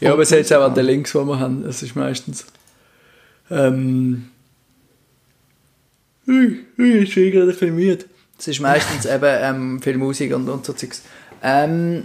[0.00, 1.64] Ja, aber seht auch an den Links, die wir haben.
[1.64, 2.44] Es ist meistens.
[3.50, 4.28] Ähm.
[6.28, 8.04] Ui, ui, ich bin gerade ein bisschen müde.
[8.38, 11.02] Es ist meistens eben ähm, viel Musik und, und so Zeugs.
[11.42, 12.04] Ähm,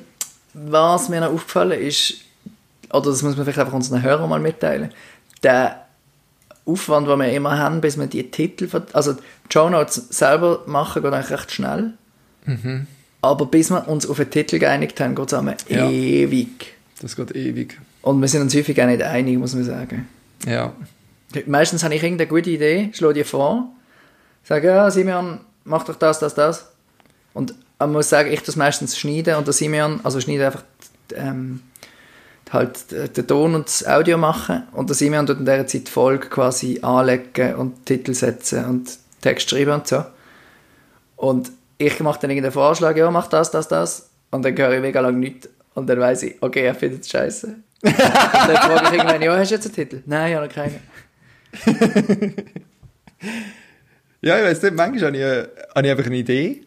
[0.53, 2.15] was mir noch aufgefallen ist,
[2.91, 4.91] oder das muss man vielleicht einfach unseren Hörern mal mitteilen,
[5.43, 5.85] der
[6.65, 9.19] Aufwand, den wir immer haben, bis wir die Titel, also die
[9.51, 11.93] Show Notes selber machen, geht eigentlich recht schnell.
[12.45, 12.87] Mhm.
[13.21, 15.89] Aber bis wir uns auf einen Titel geeinigt haben, geht es einmal Ja.
[15.89, 16.73] ewig.
[17.01, 17.79] Das geht ewig.
[18.01, 20.07] Und wir sind uns häufig auch nicht einig, muss man sagen.
[20.45, 20.73] Ja.
[21.45, 23.69] Meistens habe ich irgendeine gute Idee, schlage die vor,
[24.43, 26.67] sage, ja, Simeon, mach doch das, das, das.
[27.33, 30.63] Und man muss sagen, ich das meistens schneiden und der Simeon, also schneide einfach
[31.15, 31.61] ähm,
[32.51, 35.91] halt den Ton und das Audio machen und der Simeon tut in dieser Zeit die
[35.91, 40.03] Folge quasi anlegen und Titel setzen und Text schreiben und so.
[41.15, 44.09] Und ich mache dann irgendeinen Vorschlag, ja, mach das, das, das.
[44.31, 45.49] Und dann höre ich mega lange nichts.
[45.73, 47.47] Und dann weiß ich, okay, er findet es scheiße.
[47.83, 50.01] und dann frage ich irgendwann, ja, hast du jetzt einen Titel?
[50.05, 50.79] Nein, ich habe noch keinen.
[54.21, 55.23] Ja, ich weiß nicht, manchmal habe ich,
[55.75, 56.61] habe ich einfach eine Idee,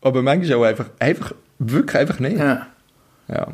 [0.00, 2.38] aber manchmal auch einfach, einfach wirklich einfach nicht.
[2.38, 2.68] Ja.
[3.26, 3.48] Ja.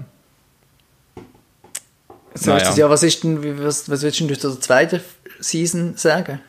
[2.35, 2.65] So Naja.
[2.65, 5.01] das, ja, was ist denn, was, was willst du denn zur zweiten
[5.41, 6.41] Season sagen?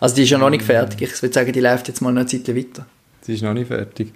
[0.00, 1.02] Also die ist ja noch nicht fertig.
[1.02, 2.86] Ich würde sagen, die läuft jetzt mal eine Zeit weiter.
[3.20, 4.12] Sie ist noch nicht fertig.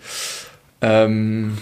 [0.81, 1.59] Ähm,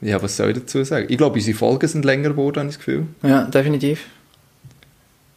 [0.00, 1.06] ja, was soll ich dazu sagen?
[1.10, 3.06] Ich glaube, unsere Folgen sind länger geworden, habe ich das Gefühl.
[3.22, 4.06] Ja, definitiv.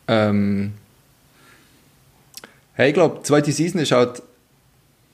[0.07, 0.73] Ähm,
[2.73, 4.21] hey, ich glaube, die zweite Season ist halt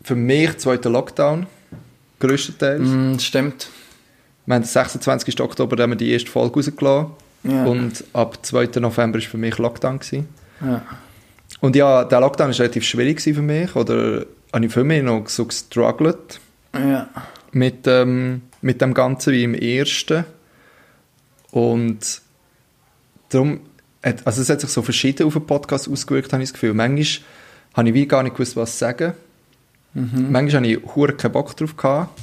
[0.03, 1.47] für mich der zweite Lockdown,
[2.19, 2.81] größtenteils.
[2.81, 3.69] Mm, das stimmt.
[4.45, 5.39] Wir haben den 26.
[5.41, 7.11] Oktober haben wir die erste Folge rausgelassen
[7.43, 7.65] Ja.
[7.65, 8.79] und ab 2.
[8.79, 9.99] November war für mich Lockdown.
[9.99, 10.27] Gewesen.
[10.61, 10.81] Ja.
[11.59, 15.27] Und ja, der Lockdown war relativ schwierig für mich, oder habe ich für mich noch
[15.27, 16.39] so gestruggelt
[16.73, 17.07] ja.
[17.51, 20.25] mit, ähm, mit dem Ganzen wie im ersten.
[21.51, 22.21] Und
[23.29, 23.59] darum,
[24.03, 26.73] hat, also es hat sich so verschieden auf den Podcast ausgewirkt, habe ich das Gefühl.
[26.73, 27.25] Manchmal
[27.75, 29.13] habe ich wie gar nicht gewusst, was sagen.
[29.93, 32.19] Manchmal habe ich keinen Bock drauf gehabt.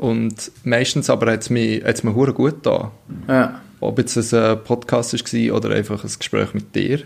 [0.00, 2.90] Und meistens aber hat es mir, hat's mir gut da.
[3.28, 3.60] ja.
[3.80, 7.02] Ob jetzt es ein Podcast war oder einfach ein Gespräch mit dir.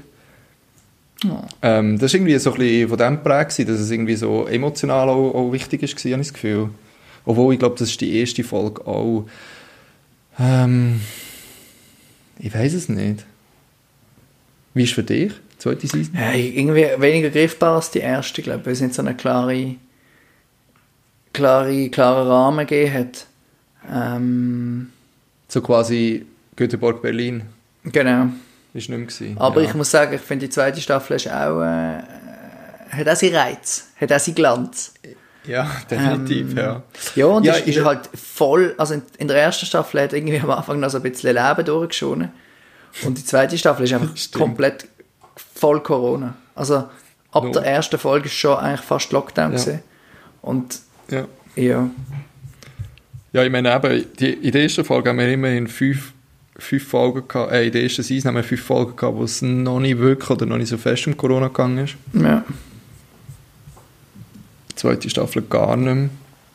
[1.24, 1.42] Oh.
[1.62, 5.08] Ähm, das war irgendwie so ein bisschen von dem geprägt, dass es irgendwie so emotional
[5.08, 6.70] auch, auch wichtig ist, habe ich das Gefühl.
[7.24, 9.26] Obwohl, ich glaube, das ist die erste Folge auch.
[10.38, 11.00] Ähm,
[12.38, 13.26] ich weiß es nicht.
[14.72, 16.14] Wie ist für dich, die zweite Season?
[16.14, 16.32] ja.
[16.32, 19.74] Irgendwie weniger griffbar als die erste, glaube ich, weil es nicht so eine klare,
[21.34, 23.26] klare, klaren Rahmen gegeben hat.
[23.92, 24.90] Ähm,
[25.48, 26.24] So quasi
[26.56, 27.42] Göteborg, Berlin.
[27.84, 28.28] genau.
[28.72, 29.36] Ist nicht mehr gewesen.
[29.38, 29.68] Aber ja.
[29.68, 31.98] ich muss sagen, ich finde, die zweite Staffel ist auch, äh,
[32.90, 34.94] hat auch seinen Reiz, hat auch seinen Glanz.
[35.46, 36.82] Ja, definitiv, Ähm, ja.
[37.14, 40.40] Ja, und Ja, ist, ist halt voll, also in, in der ersten Staffel hat irgendwie
[40.40, 42.30] am Anfang noch so ein bisschen Leben durchgeschonen.
[43.04, 44.42] Und die zweite Staffel ist einfach Stimmt.
[44.42, 44.88] komplett
[45.54, 46.34] voll Corona.
[46.56, 46.76] Also
[47.30, 47.50] ab No.
[47.52, 49.58] der ersten Folge ist schon eigentlich fast Lockdown Ja.
[49.58, 49.82] gewesen.
[50.42, 50.80] Und
[51.10, 51.26] ja.
[51.56, 51.90] ja,
[53.32, 56.12] Ja, ich meine eben, die, in der ersten Folge haben wir immerhin fünf,
[56.56, 59.42] fünf Folgen gehabt, äh, in der ersten Season haben wir fünf Folgen gehabt, wo es
[59.42, 61.96] noch nicht wirklich oder noch nicht so fest um Corona gegangen ist.
[62.12, 62.44] ja,
[64.70, 66.08] Die zweite Staffel gar nicht mehr.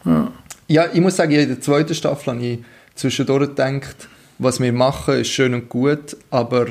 [0.06, 0.32] ja.
[0.72, 2.60] Ja, ich muss sagen, in der zweiten Staffel habe ich
[2.94, 6.68] zwischendurch gedacht, was wir machen, ist schön und gut, aber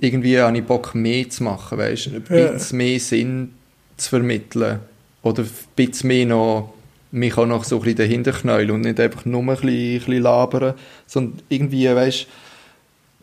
[0.00, 3.52] irgendwie habe ich Bock, mehr zu machen, weißt du, ein bisschen mehr Sinn
[3.98, 4.78] zu vermitteln
[5.22, 6.72] oder ein bisschen mehr noch
[7.10, 9.98] mich auch noch so ein bisschen dahinter knäulen und nicht einfach nur ein bisschen, ein
[9.98, 10.74] bisschen labern,
[11.06, 12.26] sondern irgendwie, weißt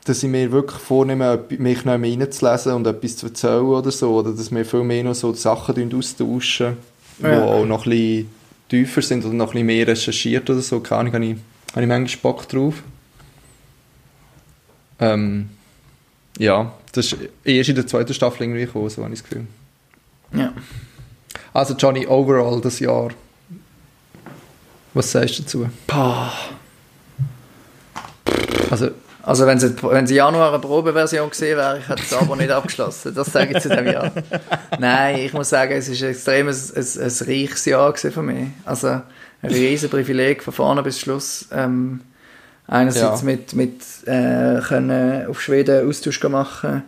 [0.08, 4.14] dass ich mir wirklich vornehme, mich noch mehr reinzulesen und etwas zu erzählen oder so,
[4.20, 6.78] oder dass wir viel mehr noch so Sachen austauschen,
[7.18, 7.44] die Ja.
[7.44, 8.30] auch noch ein bisschen
[8.70, 11.36] tiefer sind oder noch ein bisschen mehr recherchiert oder so, keine Ahnung, habe ich,
[11.72, 12.84] habe ich manchmal Bock drauf.
[15.00, 15.50] Ähm,
[16.38, 19.48] ja, das ist erst in der zweiten Staffel irgendwie gekommen, so habe ich das Gefühl.
[20.34, 20.54] ja.
[21.52, 23.10] Also Johnny, overall das Jahr,
[24.96, 25.70] was sagst du dazu?
[25.86, 26.32] Pah.
[28.72, 28.90] Also,
[29.24, 32.52] Also wenn es wenn sie Januar eine Probeversion gesehen wäre, ich hätte es aber nicht
[32.52, 33.14] abgeschlossen.
[33.16, 34.12] Das sage ich zu dem Jahr.
[34.80, 38.48] Nein, ich muss sagen, es ist ein extrem ein, ein, ein reiches Jahr für mich.
[38.66, 39.04] Also ein
[39.42, 41.48] riesen Privileg von vorne bis Schluss.
[41.52, 42.02] Ähm,
[42.68, 43.26] einerseits Ja.
[43.26, 46.84] mit, mit äh, können auf Schweden Austausch machen,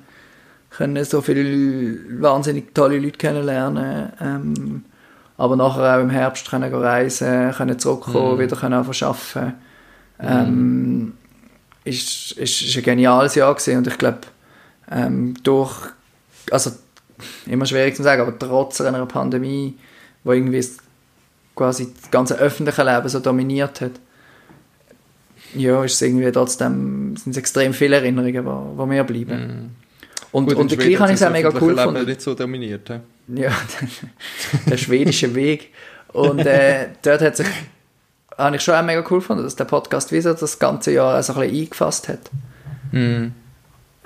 [0.70, 4.86] können so viele wahnsinnig tolle Leute kennenlernen, ähm,
[5.38, 9.53] aber nachher auch im Herbst können reisen, können zurückkommen, wieder können arbeiten.
[10.19, 11.13] Ähm,
[11.83, 14.19] ist, ist, ist ein geniales Jahr gewesen und ich glaube,
[14.91, 15.73] ähm, durch,
[16.51, 16.71] also
[17.45, 19.77] immer schwierig zu sagen, aber trotz einer Pandemie,
[20.23, 20.77] wo irgendwie das-
[21.55, 23.91] quasi das ganze öffentliche Leben so dominiert hat,
[25.55, 28.33] ja, ist es irgendwie trotzdem, sind es extrem viele Erinnerungen,
[28.75, 29.75] die, die mir bleiben.
[30.32, 32.05] Und, Gut, und gleich habe ich es auch mega cool gefunden.
[32.05, 32.89] nicht so dominiert.
[32.89, 32.99] hä?
[33.34, 33.51] Ja,
[34.69, 35.73] der schwedische Weg.
[36.13, 37.47] Und äh, dort hat sich,
[38.38, 41.21] habe ich schon auch mega cool gefunden, dass der Podcast wie so das ganze Jahr
[41.23, 42.32] so ein bisschen eingefasst hat.
[42.91, 43.34] Mhm.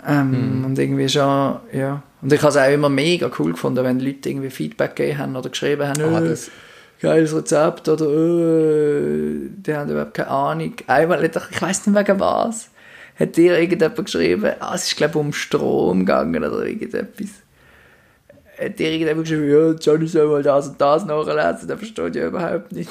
[0.08, 2.02] Ähm, Und irgendwie schon, ja.
[2.22, 5.36] Und ich habe es auch immer mega cool gefunden, wenn Leute irgendwie Feedback gegeben haben
[5.36, 6.36] oder geschrieben haben, Ah, äh,
[7.00, 10.74] geiles Rezept oder äh, die haben überhaupt keine Ahnung.
[10.88, 12.70] Einmal, ich weiß nicht wegen was,
[13.20, 17.30] hat dir irgendjemand geschrieben, ah, es ist glaube ich um Strom gegangen oder irgendetwas.
[18.60, 22.28] Hat dir irgendjemand geschrieben, ja, Johnny soll mal das und das nachlesen, der versteht ja
[22.28, 22.90] überhaupt nicht.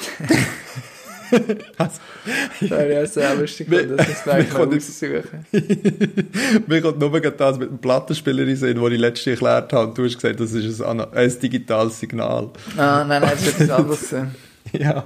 [2.59, 6.65] Ja, ja, sehr lustig, gefunden, das man mir eigentlich mal raussuchen.
[6.67, 9.87] Mir kommt nur das mit dem Plattenspieler in den ich letztens erklärt habe.
[9.87, 12.49] Und du hast gesagt, das ist ein, ein digitales Signal.
[12.77, 14.15] Ah, nein, nein, das ist etwas anderes.
[14.73, 15.05] Ja,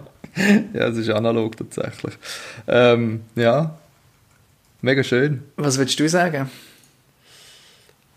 [0.73, 2.15] ja es ist analog tatsächlich.
[2.67, 3.77] Ähm, ja,
[4.85, 5.43] mega schön.
[5.57, 6.49] Was würdest du sagen?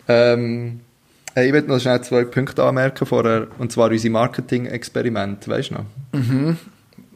[0.06, 0.80] Ähm,
[1.34, 6.56] ich möchte noch schnell zwei Punkte anmerken vorher, und zwar unsere Marketing-Experimente, weißt du noch?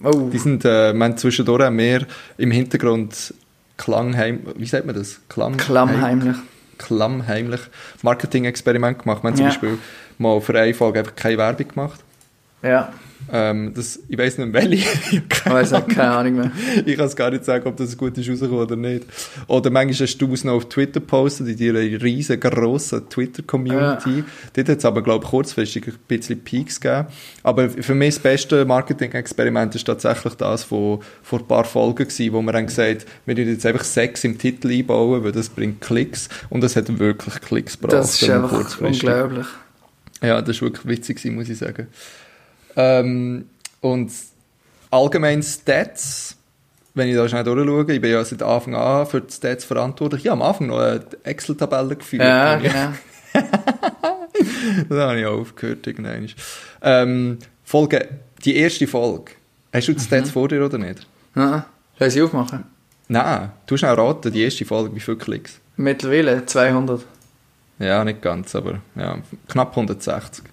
[0.05, 2.07] Oh, Die sind, äh, wir haben zwischendurch auch mehr
[2.39, 3.35] im Hintergrund
[3.77, 5.21] Klangheim, wie sagt man das?
[5.29, 6.37] Klang klammheimlich.
[6.79, 7.61] klammheimlich
[8.03, 9.23] Marketing-Experiment gemacht.
[9.23, 9.51] Wir haben zum Ja.
[9.51, 9.79] Beispiel
[10.19, 12.01] mal für eine Folge einfach keine Werbung gemacht.
[12.63, 12.93] Ja,
[13.31, 14.73] Ähm, das, ich weiss nicht mehr welche.
[14.83, 16.53] Ich hab ich keine weiß auch keine Ahnung mehr.
[16.87, 19.05] ich kann es gar nicht sagen, ob das gut ist rausgekommen oder nicht.
[19.47, 24.25] Oder manchmal hast du es noch auf Twitter gepostet, in deiner riesengroßen Twitter-Community.
[24.55, 27.07] Dort hat es aber, glaube ich, kurzfristig ein bisschen Peaks gegeben.
[27.43, 32.33] Aber für mich das beste Marketing-Experiment ist tatsächlich das von vor ein paar Folgen gewesen,
[32.33, 35.81] wo wir haben gesagt, wir würden jetzt einfach Sex im Titel einbauen, weil das bringt
[35.81, 36.29] Klicks.
[36.51, 37.95] Und das hat wirklich Klicks gebracht.
[37.95, 39.47] Das ist dann einfach unglaublich.
[40.23, 41.89] Ja, das war wirklich witzig, muss ich sagen.
[42.77, 43.47] Ähm,
[43.81, 44.13] und
[44.91, 46.37] allgemein Stats,
[46.95, 50.25] wenn ich da schnell durchschaue, ich bin ja seit Anfang an für die Stats verantwortlich.
[50.25, 52.23] Ich habe am Anfang noch eine Excel-Tabelle geführt.
[52.23, 52.93] Ja, genau.
[54.89, 56.29] das habe ich auch aufgehört irgendwann.
[56.83, 58.09] Ähm, Folge,
[58.45, 59.33] die erste Folge.
[59.73, 60.33] Hast du die Stats Mhm.
[60.33, 61.07] vor dir oder nicht?
[61.35, 61.67] Ja.
[61.99, 62.65] Soll ich sie aufmachen?
[63.09, 65.61] Nein, du schnell raten, die erste Folge, wie viele Klicks?
[65.77, 67.03] Mittlerweile 200.
[67.79, 69.19] Ja, nicht ganz, aber ja,
[69.49, 70.45] knapp 160.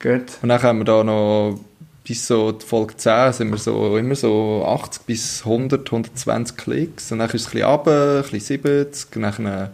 [0.00, 0.38] Gut.
[0.42, 1.60] Und dann haben wir da noch
[2.04, 7.12] bis so die Folge 10 sind wir so immer so 80 bis 100, 120 Klicks.
[7.12, 9.16] Und dann ist es ein bisschen runter, ein bisschen 70.
[9.16, 9.68] Und dann äh,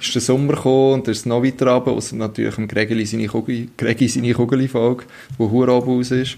[0.00, 3.06] ist der Sommer gekommen und dann ist es noch weiter runter, außer natürlich im Gregeli
[3.06, 5.04] seine Kugel, Gregi seine Kugeli-Folge,
[5.38, 6.36] die hure oben aus ist.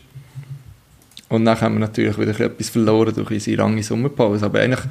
[1.29, 4.47] Und dann haben wir natürlich wieder ein bisschen etwas verloren durch unsere lange Sommerpause.
[4.47, 4.85] Aber eigentlich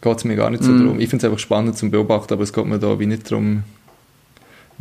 [0.00, 0.78] geht es mir gar nicht so Mm.
[0.80, 1.00] darum.
[1.00, 3.62] Ich finde es einfach spannend zum Beobachten, aber es geht mir da wie nicht darum,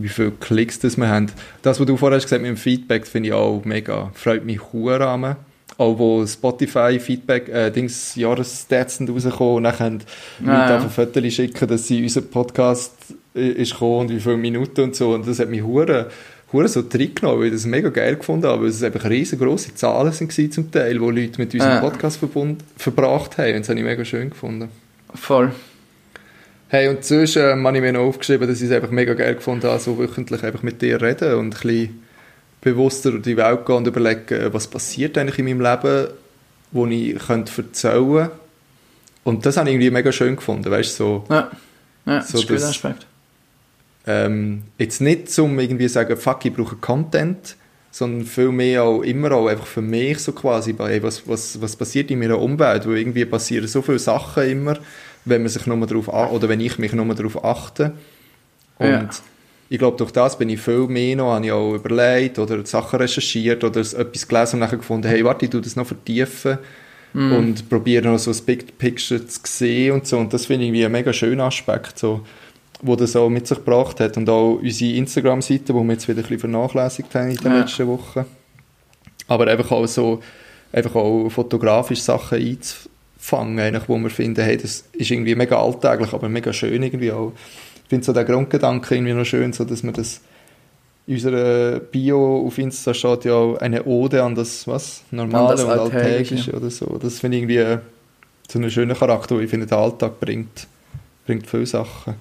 [0.04, 1.28] wie viele Klicks das wir haben.
[1.62, 4.12] Das, was du vorher hast gesagt mit dem Feedback, finde ich auch mega.
[4.14, 5.36] Freut mich hure an.
[5.78, 10.00] Auch wo Spotify Feedback, äh, Dings, Jahresstats sind rausgekommen und dann haben
[10.46, 10.76] Ah, Leute ja.
[10.76, 12.94] einfach Fotos schicken, dass sie unseren Podcast
[13.36, 15.14] äh, ist gekommen und wie viele Minuten und so.
[15.14, 16.10] Und das hat mich hure
[16.52, 20.12] hure so reingenommen, weil ich das mega geil gefunden habe, weil es einfach riesengroße Zahlen
[20.12, 21.80] sind zum Teil, wo Leute mit unserem Ja.
[21.80, 22.20] Podcast
[22.78, 23.54] verbracht haben.
[23.56, 24.68] Und das habe ich mega schön gefunden.
[25.16, 25.52] Voll.
[26.74, 29.36] Hey, und sonst ähm, habe ich mir noch aufgeschrieben, dass ich es einfach mega geil
[29.36, 32.04] gefunden habe, so wöchentlich einfach mit dir reden und ein bisschen
[32.62, 36.08] bewusster durch die Welt gehen und überlegen, was passiert eigentlich in meinem Leben,
[36.72, 38.32] wo ich könnte erzählen könnte.
[39.26, 41.52] Und das habe ich irgendwie mega schön gefunden, weißt du, so, Ja.
[42.06, 43.06] Ja, das So ist ein das- Aspekt.
[44.08, 47.58] ähm, jetzt nicht zum irgendwie sagen, fuck, ich brauche Content,
[47.92, 51.76] sondern viel mehr auch immer auch einfach für mich so quasi, hey, was, was, was
[51.76, 54.80] passiert in meiner Umwelt, weil irgendwie passieren so viele Sachen immer,
[55.26, 57.94] wenn man sich nur darauf oder wenn ich mich nur darauf achte.
[58.78, 59.10] Und Ja.
[59.70, 62.98] ich glaube, durch das bin ich viel mehr noch, habe ich auch überlegt oder Sachen
[63.00, 66.58] recherchiert oder etwas gelesen und nachher gefunden, hey, warte, ich tue das noch vertiefen
[67.14, 70.18] und probiere noch so das Big Picture zu sehen und so.
[70.18, 72.22] Und das finde ich wie ein mega schöner Aspekt, so,
[72.82, 74.16] wo das auch mit sich gebracht hat.
[74.16, 77.60] Und auch unsere Instagram-Seite, wo wir jetzt wieder ein bisschen vernachlässigt haben in den Ja.
[77.60, 78.24] letzten Wochen.
[79.28, 80.22] Aber einfach auch so,
[80.72, 82.91] einfach auch fotografisch Sachen einzufangen,
[83.34, 87.34] eigentlich, wo wir finden, hey, das ist irgendwie mega alltäglich, aber mega schön irgendwie auch.
[87.84, 90.22] Ich finde so den Grundgedanken irgendwie noch schön, so dass man das
[91.08, 95.04] in unserer Bio auf Insta steht ja auch eine Ode an das, was?
[95.12, 96.54] Normale das und Alltägliche.
[96.54, 96.86] Oder so.
[97.02, 97.80] Das finde ich irgendwie äh,
[98.50, 100.68] so einen schönen Charakter, weil ich finde, der Alltag bringt,
[101.26, 102.16] bringt viele Sachen.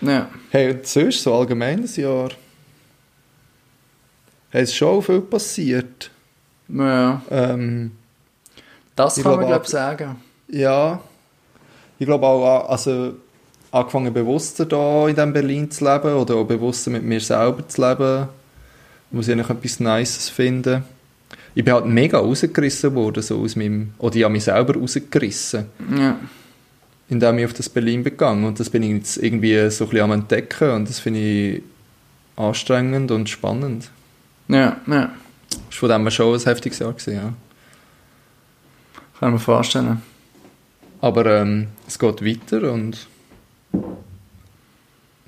[0.00, 0.28] Ja.
[0.50, 2.30] Hey, und sonst, so allgemein das Jahr,
[4.50, 6.10] hey, es ist schon viel passiert.
[6.68, 7.22] ja.
[7.30, 7.92] Ähm,
[8.96, 10.16] Das Ich kann man, glaube ich, sagen.
[10.52, 11.00] Ja,
[11.98, 13.14] ich glaube auch, also
[13.70, 17.80] angefangen bewusster da in diesem Berlin zu leben oder auch bewusster mit mir selber zu
[17.88, 18.28] leben,
[19.10, 20.84] muss ich eigentlich etwas Nices finden.
[21.54, 25.66] Ich bin halt mega rausgerissen worden, so aus meinem, oder ich habe mich selber rausgerissen.
[25.98, 26.18] Ja.
[27.08, 30.04] indem ich auf das Berlin begangen und das bin ich jetzt irgendwie so ein bisschen
[30.04, 31.62] am entdecken und das finde ich
[32.36, 33.90] anstrengend und spannend.
[34.48, 35.12] Ja, ja.
[35.50, 37.32] Das war von dem schon ein heftiges Jahr gewesen, ja.
[39.18, 40.02] Kann ich mir vorstellen.
[41.02, 43.06] Aber ähm, es geht weiter und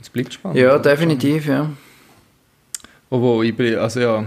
[0.00, 0.58] es bleibt spannend.
[0.58, 1.68] Ja, definitiv, ja.
[3.10, 4.24] Obwohl, ich also ja,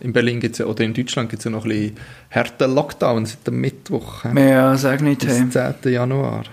[0.00, 1.96] in Berlin gibt's ja, oder in Deutschland gibt es ja noch ein bisschen
[2.28, 4.24] härter Lockdown seit dem Mittwoch.
[4.24, 4.50] hä?
[4.50, 5.48] Ja, sag nicht, Bis hey.
[5.82, 5.92] 10.
[5.92, 6.44] Januar.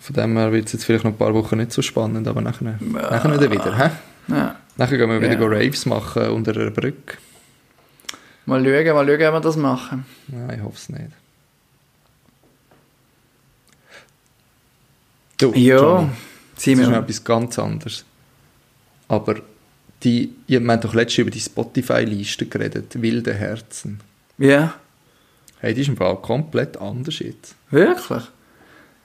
[0.00, 2.40] Von dem her wird es jetzt vielleicht noch ein paar Wochen nicht so spannend, aber
[2.42, 3.78] nachher, nachher dann wieder.
[3.78, 3.90] Hä?
[4.28, 4.56] Ja.
[4.76, 5.38] Nachher gehen wir wieder Ja.
[5.38, 7.16] go Raves machen unter einer Brücke.
[8.46, 10.06] Mal schauen, mal schauen, wie wir das machen.
[10.28, 11.19] Nein, ich hoffe es nicht.
[15.40, 16.08] Du, Ja, Johnny,
[16.54, 16.96] das ist wir.
[16.98, 18.04] etwas ganz anderes.
[19.08, 19.36] Aber
[20.02, 24.00] die, ihr habt doch letztens über die Spotify-Liste geredet, Wilde Herzen.
[24.38, 24.74] Ja,
[25.62, 27.54] Hey, die ist im Fall komplett anders jetzt.
[27.70, 28.22] wirklich?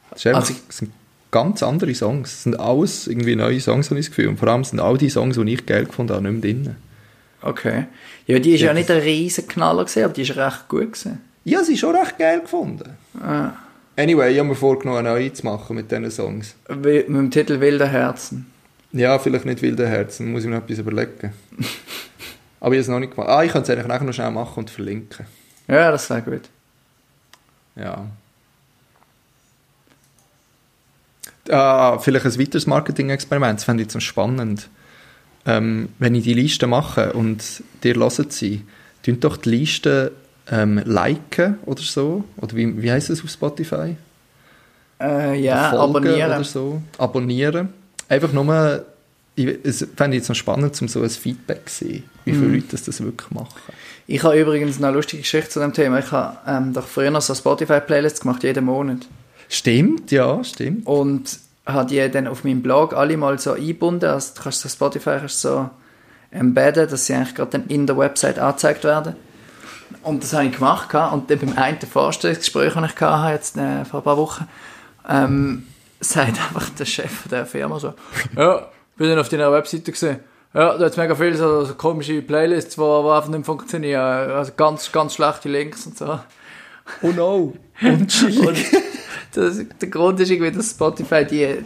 [0.09, 0.91] Das, ist einfach, Also- das sind
[1.31, 2.31] ganz andere Songs.
[2.31, 4.29] Das sind alles irgendwie neue Songs, habe ich das Gefühl.
[4.29, 6.75] Und vor allem sind all die Songs, die ich geil gefunden habe, nicht mehr drin.
[7.41, 7.85] Okay.
[8.25, 10.93] Ja, die ist ja, Ja, nicht ein riesen Knaller gewesen, aber die ist recht gut
[10.93, 11.19] gewesen.
[11.43, 12.91] Ja, sie schon recht geil gefunden.
[13.21, 13.51] Ah.
[13.97, 16.55] Anyway, ich habe mir vorgenommen, eine neue zu machen mit diesen Songs.
[16.69, 18.51] Mit dem Titel Wilde Herzen.
[18.91, 21.33] Ja, vielleicht nicht wilde Herzen, muss ich mir noch etwas überlegen.
[22.59, 23.29] Aber ich habe es noch nicht gemacht.
[23.29, 25.25] Ah, ich kann es eigentlich nachher noch schnell machen und verlinken.
[25.67, 26.49] Ja, das wäre gut.
[27.75, 28.05] Ja.
[31.49, 34.69] Ah, vielleicht ein weiteres Marketing-Experiment, das fände ich jetzt noch spannend.
[35.45, 38.65] Ähm, wenn ich die Liste mache und dir hört sie,
[39.03, 40.11] tun doch die Liste
[40.51, 42.23] ähm, liken oder so.
[42.37, 43.95] Oder wie, wie heisst es auf Spotify?
[45.01, 46.31] Äh, ja, Folgen abonnieren.
[46.31, 46.81] oder so.
[46.97, 47.69] Abonnieren.
[48.07, 48.85] Einfach nur,
[49.35, 52.45] ich, es fände ich jetzt noch spannend, um so ein Feedback zu sehen, wie viele
[52.47, 52.53] Mhm.
[52.55, 53.59] Leute das, das wirklich machen.
[54.07, 55.99] Ich habe übrigens eine lustige Geschichte zu dem Thema.
[55.99, 58.99] Ich habe ähm, doch früher noch so Spotify-Playlists gemacht, jeden Monat.
[59.49, 60.85] Stimmt, ja, stimmt.
[60.85, 64.05] Und habe die dann auf meinem Blog alle mal so eingebunden.
[64.09, 65.69] Also du kannst so Spotify kannst so
[66.31, 69.15] embedden, dass sie eigentlich gerade dann in der Website angezeigt werden.
[70.03, 70.93] Und das habe ich gemacht.
[70.93, 74.47] Und dann beim einen Vorstellungsgespräch, das ich hatte, jetzt äh, vor ein paar Wochen,
[75.09, 75.67] ähm,
[75.99, 77.93] sagt einfach der Chef der Firma so,
[78.37, 78.67] ja,
[78.97, 80.19] bin dann auf deiner Webseite gesehen.
[80.53, 84.01] Ja, da hat mega viele so, so komische Playlists, die, einfach nicht funktionieren.
[84.01, 86.19] Also ganz, ganz schlechte Links und so.
[87.01, 88.39] Oh no, unschillig.
[88.39, 88.57] Und
[89.33, 91.57] das, der Grund ist irgendwie, dass Spotify die,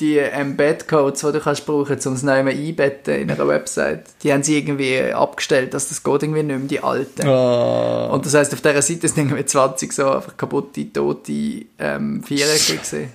[0.00, 4.42] die Embed-Codes, die du kannst brauchen, um es neu einbetten in einer Website, die haben
[4.42, 7.26] sie irgendwie abgestellt, dass das geht irgendwie nicht mehr, die alten.
[7.26, 8.06] Ah.
[8.06, 11.32] Und das heisst, auf dieser Seite sind irgendwie 20 so einfach kaputte, tote
[11.78, 13.10] ähm, Vierecke gesehen.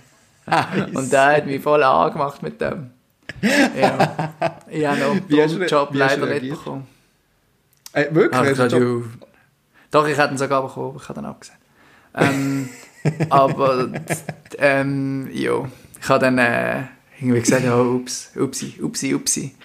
[0.94, 2.90] Und der hat mich voll angemacht mit dem.
[3.42, 4.34] Ja.
[4.70, 6.86] Ich habe noch den re- Job leider nicht bekommen.
[7.94, 8.52] Äh, wirklich?
[8.52, 9.04] Ich Hast du
[9.92, 11.60] doch- ich hätte ihn sogar bekommen, ich habe ihn abgesagt.
[12.16, 12.70] Ähm,
[13.30, 13.88] aber,
[14.58, 15.66] ähm, ja,
[16.04, 16.82] ich habe dann äh,
[17.20, 19.56] irgendwie gesagt, ja, ups, upsi, upsi, upsi.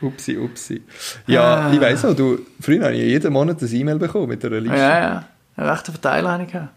[0.00, 0.82] Upsi, upsi.
[1.26, 1.72] Ja, Ah.
[1.72, 4.76] ich weiss auch, du, früher habe ich jeden Monat ein E-Mail bekommen mit einer Liste.
[4.78, 6.52] Ja, ja, einen rechten Verteiler hatte ich.
[6.52, 6.70] gehabt.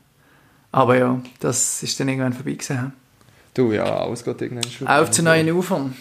[0.71, 2.91] Aber ja, das ist dann irgendwann vorbei gewesen.
[3.53, 4.85] Du, ja, alles geht irgendwann schon.
[4.87, 5.95] Auf zu neuen Ufern.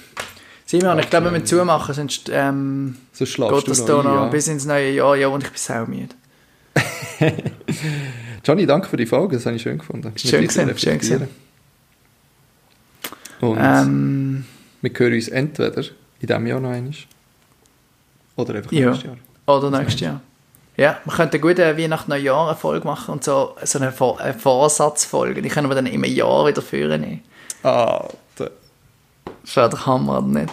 [0.67, 4.15] Simon, ich glaube, wir müssen zumachen, sonst ähm, So schlafst geht das noch ein, noch
[4.23, 4.27] ja.
[4.29, 5.15] bis ins neue Jahr.
[5.15, 6.15] Ja, und ich bin saumüde.
[8.45, 10.13] Johnny, danke für die Folge, das habe ich schön gefunden.
[10.17, 11.29] Schön gewesen, schön reflektieren.
[13.51, 14.45] Und Ähm,
[14.83, 15.83] wir hören uns entweder
[16.21, 16.93] in diesem Jahr noch einmal
[18.37, 18.87] oder einfach Ja.
[18.91, 19.17] nächstes Jahr.
[19.47, 20.21] oder nächstes Jahr.
[20.77, 24.21] Ja, wir könnten gut eine Weihnachten Neujahr eine Folge machen und so, so eine, Vor
[24.21, 25.41] eine Vorsatzfolge.
[25.41, 27.21] Die können wir dann immer ein Jahr wieder führen.
[27.63, 28.51] Ah, der-
[29.69, 30.53] der Hammer, oder nicht?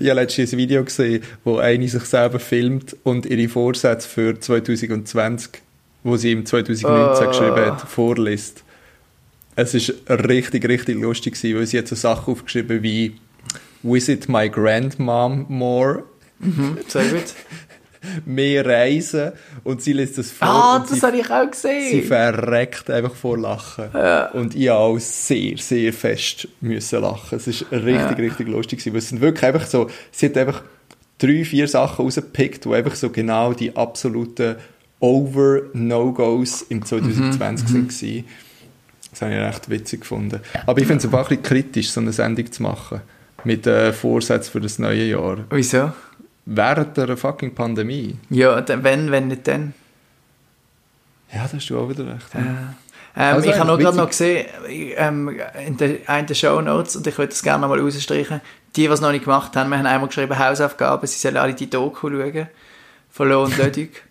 [0.00, 4.38] ich habe letztens ein Video gesehen, wo eine sich selber filmt und ihre Vorsätze für
[4.40, 5.60] 2020,
[6.04, 7.28] wo sie im 2019 Oh.
[7.30, 8.64] geschrieben hat, vorliest.
[9.60, 13.16] Es ist richtig, richtig lustig gewesen, weil sie hat so Sachen aufgeschrieben wie
[13.82, 16.04] Visit my grandmom more,
[16.88, 17.22] Sehr gut.
[18.24, 19.32] mehr reisen
[19.62, 22.04] und sie liest das vor Ah, und das sie, habe ich auch sie gesehen.
[22.04, 23.90] verreckt einfach vor Lachen.
[24.32, 27.36] Und ich auch sehr, sehr fest müssen lachen.
[27.36, 28.08] Es ist richtig, Ja.
[28.24, 30.62] richtig lustig gewesen, es sind wirklich einfach so, sie hat einfach
[31.18, 34.56] drei, vier Sachen rausgepickt, die einfach so genau die absoluten
[35.00, 38.24] Over-No-Gos im 2020 Mhm, sind.
[39.10, 40.40] Das habe ich recht witzig gefunden.
[40.66, 43.00] Aber ich finde es einfach ein bisschen kritisch, so eine Sendung zu machen.
[43.44, 45.38] Mit äh, Vorsätzen für das neue Jahr.
[45.50, 45.92] Wieso?
[46.46, 48.16] Während der fucking Pandemie.
[48.28, 49.74] Ja, wenn, wenn nicht dann.
[51.32, 52.26] Ja, da hast du auch wieder recht.
[52.34, 52.74] Ähm,
[53.14, 55.36] Also ich habe gerade noch gesehen, ähm,
[55.66, 58.40] in den einen der Show Notes, und ich würde das gerne noch mal rausstreichen,
[58.76, 61.54] die, die es noch nicht gemacht haben, wir haben einmal geschrieben, Hausaufgaben, sie sollen alle
[61.54, 62.48] die Doku schauen,
[63.10, 64.04] von Lo und Lödig.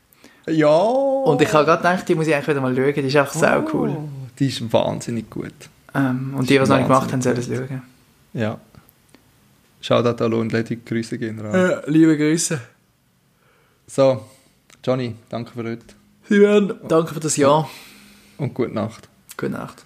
[0.47, 0.67] Ja!
[0.67, 3.33] Und ich habe gerade gedacht, die muss ich eigentlich wieder mal schauen, die ist einfach
[3.33, 3.97] sau cool.
[4.39, 5.53] Die ist wahnsinnig gut.
[5.93, 7.81] Ähm, und die, die es noch nicht gemacht haben, sollen es schauen.
[8.33, 8.59] Ja.
[9.81, 11.55] Shoutout an und Lady, Grüße gehen raus.
[11.55, 12.59] Äh, liebe Grüße.
[13.87, 14.25] So,
[14.83, 15.85] Johnny, danke für heute.
[16.27, 17.69] Simon, danke für das Jahr.
[18.37, 19.09] Und gute Nacht.
[19.35, 19.83] Gute Nacht.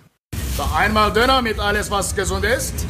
[0.58, 2.86] So einmal Döner mit alles, was gesund ist.